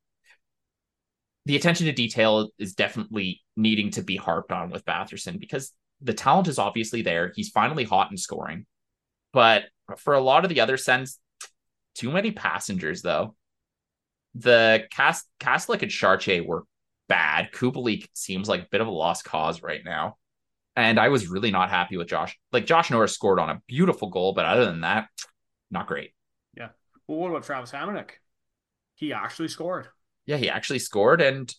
[1.48, 5.72] the attention to detail is definitely needing to be harped on with Batherson because
[6.02, 7.32] the talent is obviously there.
[7.34, 8.66] He's finally hot in scoring.
[9.32, 9.62] But
[9.96, 11.18] for a lot of the other Sens,
[11.94, 13.34] too many passengers though.
[14.34, 16.64] The Cast Kastelic and Charche were
[17.08, 17.50] bad.
[17.52, 20.18] Kubalik seems like a bit of a lost cause right now.
[20.76, 22.38] And I was really not happy with Josh.
[22.52, 25.08] Like Josh Norris scored on a beautiful goal, but other than that,
[25.70, 26.10] not great.
[26.54, 26.68] Yeah.
[27.06, 28.10] Well, what about Travis Hamonic?
[28.96, 29.88] He actually scored.
[30.28, 31.52] Yeah, he actually scored, and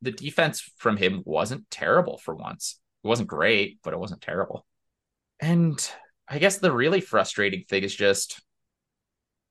[0.00, 2.80] the defense from him wasn't terrible for once.
[3.04, 4.64] It wasn't great, but it wasn't terrible.
[5.38, 5.78] And
[6.26, 8.42] I guess the really frustrating thing is just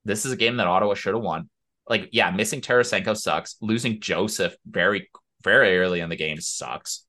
[0.04, 1.48] this is a game that Ottawa should have won.
[1.88, 3.56] Like, yeah, missing Tarasenko sucks.
[3.62, 5.12] Losing Joseph very,
[5.44, 7.06] very early in the game sucks.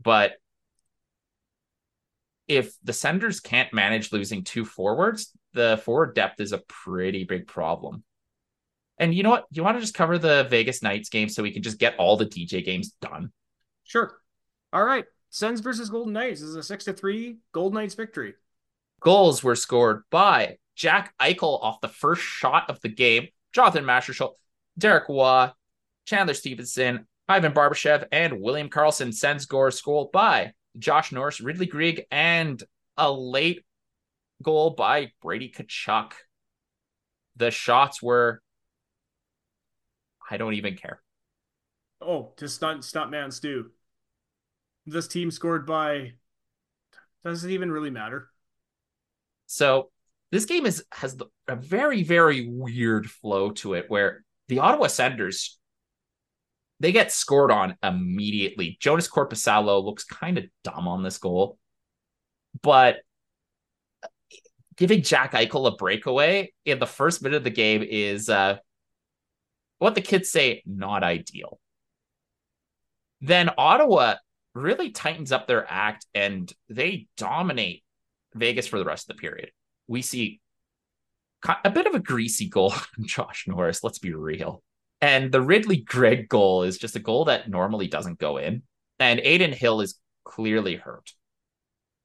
[0.00, 0.34] But
[2.46, 7.48] if the Senators can't manage losing two forwards, the forward depth is a pretty big
[7.48, 8.04] problem.
[8.98, 9.46] And you know what?
[9.50, 12.16] You want to just cover the Vegas Knights game so we can just get all
[12.16, 13.30] the DJ games done?
[13.84, 14.18] Sure.
[14.72, 15.04] All right.
[15.30, 18.34] Sens versus Golden Knights this is a six to three Golden Knights victory.
[19.00, 24.34] Goals were scored by Jack Eichel off the first shot of the game, Jonathan Marchessault,
[24.78, 25.52] Derek Waugh,
[26.06, 29.12] Chandler Stephenson, Ivan Barbashev, and William Karlsson.
[29.12, 32.62] Sens score scored by Josh Norris, Ridley Greig, and
[32.96, 33.64] a late
[34.42, 36.12] goal by Brady Tkachuk.
[37.36, 38.40] The shots were
[40.28, 41.00] I don't even care.
[42.00, 43.70] Oh, to stunt stuntman Stu.
[44.86, 46.12] This team scored by
[47.24, 48.28] does it even really matter?
[49.46, 49.90] So
[50.30, 54.86] this game is has the, a very very weird flow to it where the Ottawa
[54.86, 55.58] Senators
[56.78, 58.78] they get scored on immediately.
[58.82, 61.58] Joonas Korpisalo looks kind of dumb on this goal,
[62.62, 62.96] but
[64.76, 68.58] giving Jack Eichel a breakaway in the first minute of the game is uh,
[69.78, 71.58] what the kids say, not ideal.
[73.20, 74.16] Then Ottawa
[74.54, 77.82] really tightens up their act and they dominate
[78.34, 79.50] Vegas for the rest of the period.
[79.86, 80.40] We see
[81.64, 84.62] a bit of a greasy goal from Josh Norris, let's be real.
[85.00, 88.62] And the Ridley Greig goal is just a goal that normally doesn't go in.
[88.98, 91.12] And Adin Hill is clearly hurt.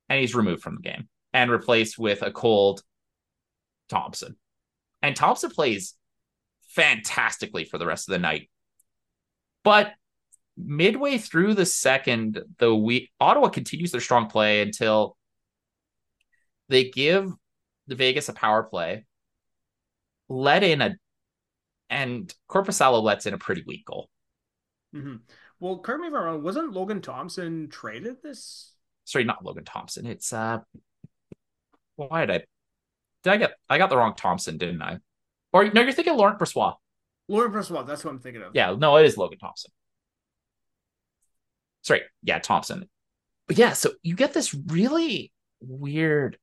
[0.09, 2.83] And he's removed from the game and replaced with a cold
[3.87, 4.35] Thompson.
[5.01, 5.95] And Thompson plays
[6.75, 8.49] fantastically for the rest of the night.
[9.63, 9.93] But
[10.57, 15.17] midway through the second, the we Ottawa continues their strong play until
[16.69, 17.31] they give
[17.87, 19.05] the Vegas a power play,
[20.29, 20.95] let in a,
[21.89, 24.09] and Korpisalo lets in a pretty weak goal.
[24.95, 25.17] Mm-hmm.
[25.59, 26.43] Well, correct me if I'm wrong.
[26.43, 28.73] Wasn't Logan Thompson traded this?
[29.03, 30.05] Sorry, not Logan Thompson.
[30.05, 30.59] It's uh,
[31.97, 32.43] why did I?
[33.23, 33.51] Did I get?
[33.69, 34.99] I got the wrong Thompson, didn't I?
[35.53, 36.75] Or no, you're thinking Laurent Brossoit.
[37.27, 38.51] Laurent Brossoit, that's what I'm thinking of.
[38.53, 39.71] Yeah, no, it is Logan Thompson.
[41.81, 42.89] Sorry, yeah, Thompson.
[43.47, 45.31] But yeah, so you get this really
[45.61, 46.37] weird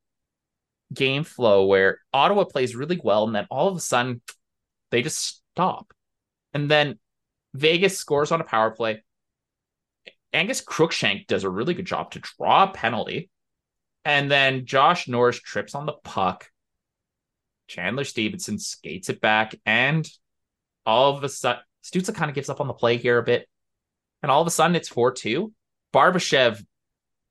[0.92, 4.20] game flow where Ottawa plays really well, and then all of a sudden
[4.90, 5.92] they just stop.
[6.54, 6.98] And then
[7.54, 9.02] Vegas scores on a power play.
[10.32, 13.30] Angus Crookshank does a really good job to draw a penalty.
[14.04, 16.50] And then Josh Norris trips on the puck
[17.68, 20.08] Chandler Stephenson skates it back, and
[20.84, 23.48] all of a sudden, Stützle kind of gives up on the play here a bit.
[24.22, 25.52] And all of a sudden, it's 4 2.
[25.94, 26.64] Barbashev,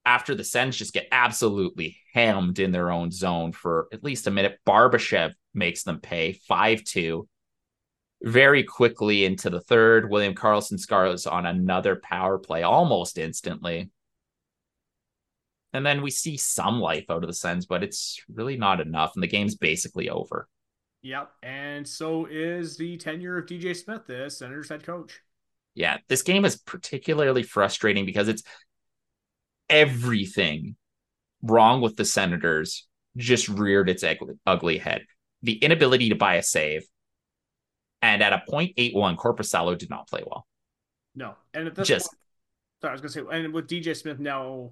[0.05, 4.31] after the sends, just get absolutely hammed in their own zone for at least a
[4.31, 7.27] minute, Barbashev makes them pay 5 2.
[8.23, 13.91] Very quickly into the third, William Karlsson scars on another power play almost instantly.
[15.73, 19.11] And then we see some life out of the Sens, but it's really not enough.
[19.15, 20.47] And the game's basically over.
[21.01, 21.29] Yep.
[21.43, 25.21] And so is the tenure of DJ Smith, the Senators head coach.
[25.75, 25.97] Yeah.
[26.07, 28.43] This game is particularly frustrating because it's
[29.69, 30.75] everything
[31.43, 34.03] wrong with the Senators just reared its
[34.45, 35.03] ugly head.
[35.43, 36.85] The inability to buy a save.
[38.01, 40.47] And at a 0.81, Korpisalo did not play well.
[41.15, 41.35] No.
[41.53, 42.19] And at this just, point,
[42.81, 44.71] sorry, I was going to say, and with DJ Smith now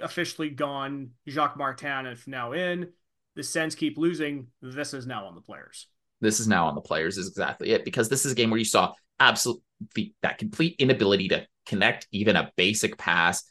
[0.00, 1.10] officially gone.
[1.28, 2.88] Jacques Martin is now in.
[3.34, 4.48] The Sens keep losing.
[4.60, 5.86] This is now on the players.
[6.20, 8.58] This is now on the players is exactly it because this is a game where
[8.58, 13.42] you saw absolutely that complete inability to connect even a basic pass.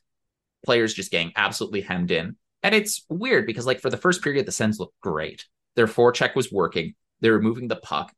[0.65, 2.38] Players just getting absolutely hemmed in.
[2.63, 5.45] And it's weird because like for the first period, the Sens looked great.
[5.76, 6.93] Their forecheck was working.
[7.19, 8.13] They were moving the puck.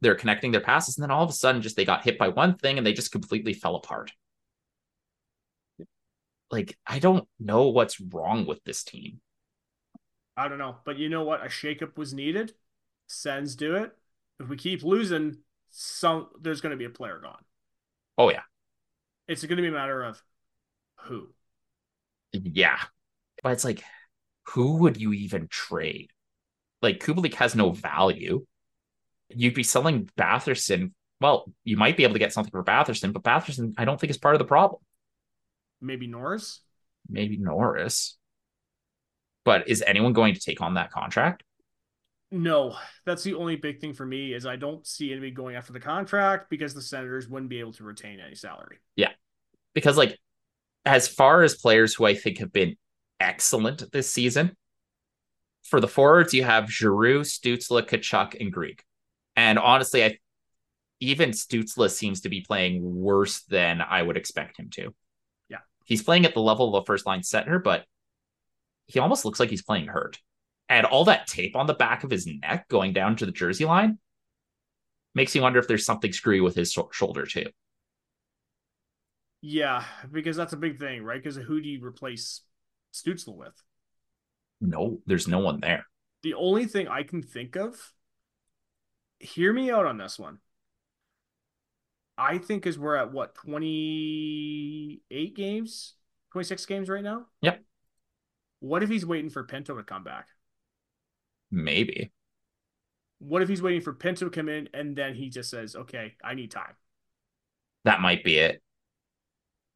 [0.00, 0.96] They're connecting their passes.
[0.96, 2.92] And then all of a sudden, just they got hit by one thing and they
[2.92, 4.12] just completely fell apart
[6.50, 9.20] like I don't know what's wrong with this team.
[10.36, 11.44] I don't know, but you know what?
[11.44, 12.52] A shakeup was needed.
[13.08, 13.92] Sens do it.
[14.40, 15.38] If we keep losing,
[15.70, 17.42] some there's going to be a player gone.
[18.16, 18.42] Oh yeah,
[19.26, 20.22] it's going to be a matter of
[21.00, 21.28] who.
[22.32, 22.78] Yeah,
[23.42, 23.82] but it's like,
[24.48, 26.10] who would you even trade?
[26.82, 28.46] Like Kubalik has no value.
[29.30, 30.92] You'd be selling Batherson.
[31.20, 34.10] Well, you might be able to get something for Batherson, but Batherson, I don't think
[34.10, 34.80] is part of the problem.
[35.80, 36.60] Maybe Norris.
[37.08, 38.16] Maybe Norris.
[39.44, 41.42] But is anyone going to take on that contract?
[42.30, 42.76] No,
[43.06, 45.80] that's the only big thing for me is I don't see anybody going after the
[45.80, 48.78] contract because the Senators wouldn't be able to retain any salary.
[48.96, 49.12] Yeah.
[49.72, 50.18] Because like
[50.84, 52.76] as far as players who I think have been
[53.18, 54.56] excellent this season,
[55.64, 58.82] for the forwards, you have Giroux, Stützle, Tkachuk, and Greig.
[59.36, 60.18] And honestly, I
[61.00, 64.94] even Stützle seems to be playing worse than I would expect him to.
[65.88, 67.86] He's playing at the level of a first line center, but
[68.84, 70.18] he almost looks like he's playing hurt.
[70.68, 73.64] And all that tape on the back of his neck going down to the jersey
[73.64, 73.98] line
[75.14, 77.46] makes you wonder if there's something screwy with his shoulder too.
[79.40, 79.82] Yeah,
[80.12, 81.22] because that's a big thing, right?
[81.22, 82.42] Because who do you replace
[82.92, 83.54] Stützle with?
[84.60, 85.86] No, there's no one there.
[86.22, 87.94] The only thing I can think of,
[89.20, 90.38] hear me out on this one.
[92.18, 95.94] I think is we're at what 28 games,
[96.32, 97.26] 26 games right now.
[97.42, 97.62] Yep.
[98.58, 100.26] What if he's waiting for Pinto to come back?
[101.52, 102.10] Maybe.
[103.20, 106.16] What if he's waiting for Pinto to come in and then he just says, "Okay,
[106.22, 106.74] I need time."
[107.84, 108.60] That might be it.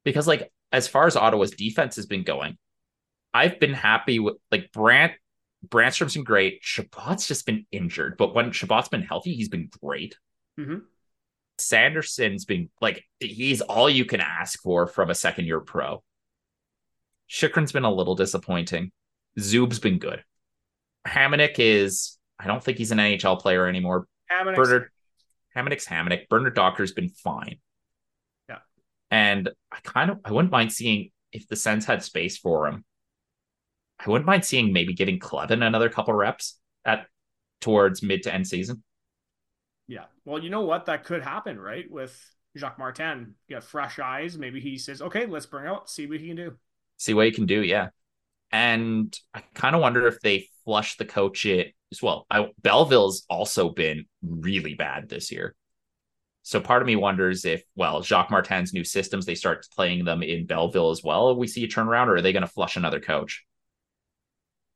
[0.05, 2.59] Because like as far as Ottawa's defense has been going,
[3.33, 5.13] I've been happy with like Brant
[5.67, 6.63] Brannstrom's been great.
[6.63, 10.17] Chabot's just been injured, but when Chabot's been healthy, he's been great.
[10.59, 10.79] Mm-hmm.
[11.59, 16.03] Sanderson's been like he's all you can ask for from a second year pro.
[17.29, 18.93] Chychrun's been a little disappointing.
[19.39, 20.23] Zub's been good.
[21.07, 24.07] Hamonic is I don't think he's an NHL player anymore.
[24.31, 24.91] Hamonic's, Bernard
[25.57, 26.29] Hamonic's Hamonic.
[26.29, 27.59] Bernard-Docker's been fine.
[28.49, 28.59] Yeah.
[29.11, 32.85] And I kind of I wouldn't mind seeing if the Sens had space for him.
[34.05, 37.07] I wouldn't mind seeing maybe giving Kleven another couple reps at
[37.61, 38.83] towards mid to end season.
[39.93, 40.05] Yeah.
[40.25, 40.87] Well, you know what?
[40.87, 41.85] That could happen, right?
[41.91, 42.19] With
[42.57, 43.35] Jacques Martin.
[43.47, 44.39] You got fresh eyes.
[44.39, 46.55] Maybe he says, okay, let's bring out, see what he can do.
[46.97, 47.89] See what he can do, yeah.
[48.51, 52.25] And I kind of wonder if they flush the coach it as well.
[52.31, 55.55] I, Belleville's also been really bad this year.
[56.43, 60.23] So part of me wonders if, well, Jacques Martin's new systems, they start playing them
[60.23, 61.37] in Belleville as well.
[61.37, 63.45] We see a turnaround, or are they going to flush another coach?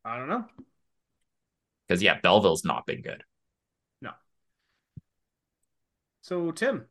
[0.04, 0.44] I don't know.
[1.88, 3.24] Because yeah, Belleville's not been good.
[6.26, 6.86] So Tim,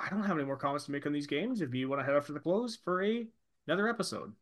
[0.00, 1.60] I don't have any more comments to make on these games.
[1.60, 3.24] If you want to head after the close for a
[3.68, 4.32] another episode.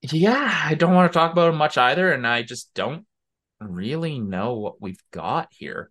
[0.00, 3.04] Yeah, I don't want to talk about them much either, and I just don't
[3.60, 5.90] really know what we've got here.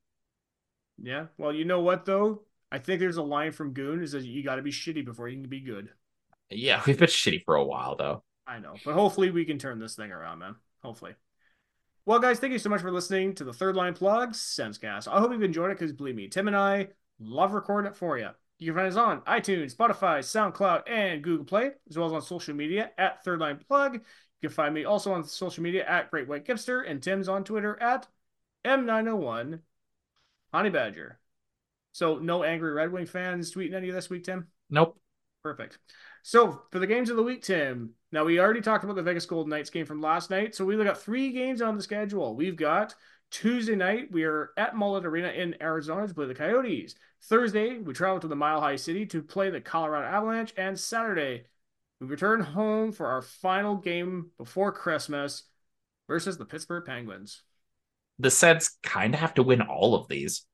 [0.98, 1.26] Yeah.
[1.38, 2.44] Well, you know what though?
[2.72, 5.28] I think there's a line from Goon is that you got to be shitty before
[5.28, 5.90] you can be good.
[6.50, 8.24] Yeah, we've been shitty for a while though.
[8.48, 10.56] I know, but hopefully we can turn this thing around, man.
[10.84, 11.16] Hopefully.
[12.06, 15.10] Well, guys, thank you so much for listening to the Third Line Plugs Senscast.
[15.10, 16.88] I hope you've enjoyed it because believe me, Tim and I
[17.20, 18.30] love recording it for you.
[18.60, 22.22] You can find us on iTunes, Spotify, SoundCloud, and Google Play, as well as on
[22.22, 23.94] social media at Third Line Plug.
[23.96, 27.44] You can find me also on social media at Great White Gipster, and Tim's on
[27.44, 28.08] Twitter at
[28.66, 29.60] M901
[30.54, 31.20] Honey Badger.
[31.92, 34.48] So, no angry Red Wing fans tweeting any of this week, Tim?
[34.70, 35.00] Nope.
[35.44, 35.78] Perfect.
[36.24, 39.26] So, for the games of the week, Tim, now we already talked about the Vegas
[39.26, 40.56] Golden Knights game from last night.
[40.56, 42.36] So, we've got three games on the schedule.
[42.36, 42.96] We've got
[43.30, 46.96] Tuesday night, we are at Mullet Arena in Arizona to play the Coyotes.
[47.24, 50.54] Thursday, we travel to the Mile High City to play the Colorado Avalanche.
[50.58, 51.44] And Saturday,
[52.00, 55.44] we return home for our final game before Christmas
[56.08, 57.44] versus the Pittsburgh Penguins.
[58.20, 60.46] The Sens kind of have to win all of these.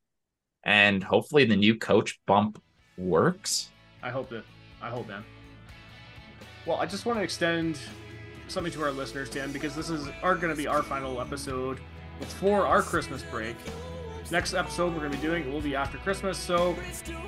[0.63, 2.61] And hopefully the new coach bump
[2.97, 3.69] works.
[4.01, 4.45] I hope that.
[4.81, 5.23] I hope, man.
[6.65, 7.77] Well, I just want to extend
[8.47, 11.79] something to our listeners, Tim, because this is are going to be our final episode
[12.25, 13.55] before our Christmas break.
[14.31, 16.75] Next episode we're going to be doing it will be after Christmas, so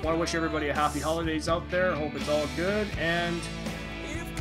[0.02, 1.94] want to wish everybody a happy holidays out there.
[1.94, 3.40] Hope it's all good, and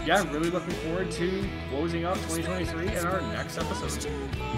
[0.06, 4.10] yeah, really looking forward to closing out 2023 in our next episode.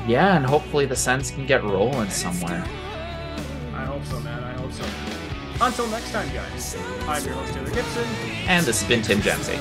[0.08, 2.64] Yeah, and hopefully the Sens can get rolling somewhere.
[3.74, 4.44] I hope so, man.
[4.44, 4.86] I hope so.
[5.60, 6.78] Until next time, guys.
[7.08, 8.04] I'm your host Taylor Gibson,
[8.48, 9.58] and this has been Tim Dempsey.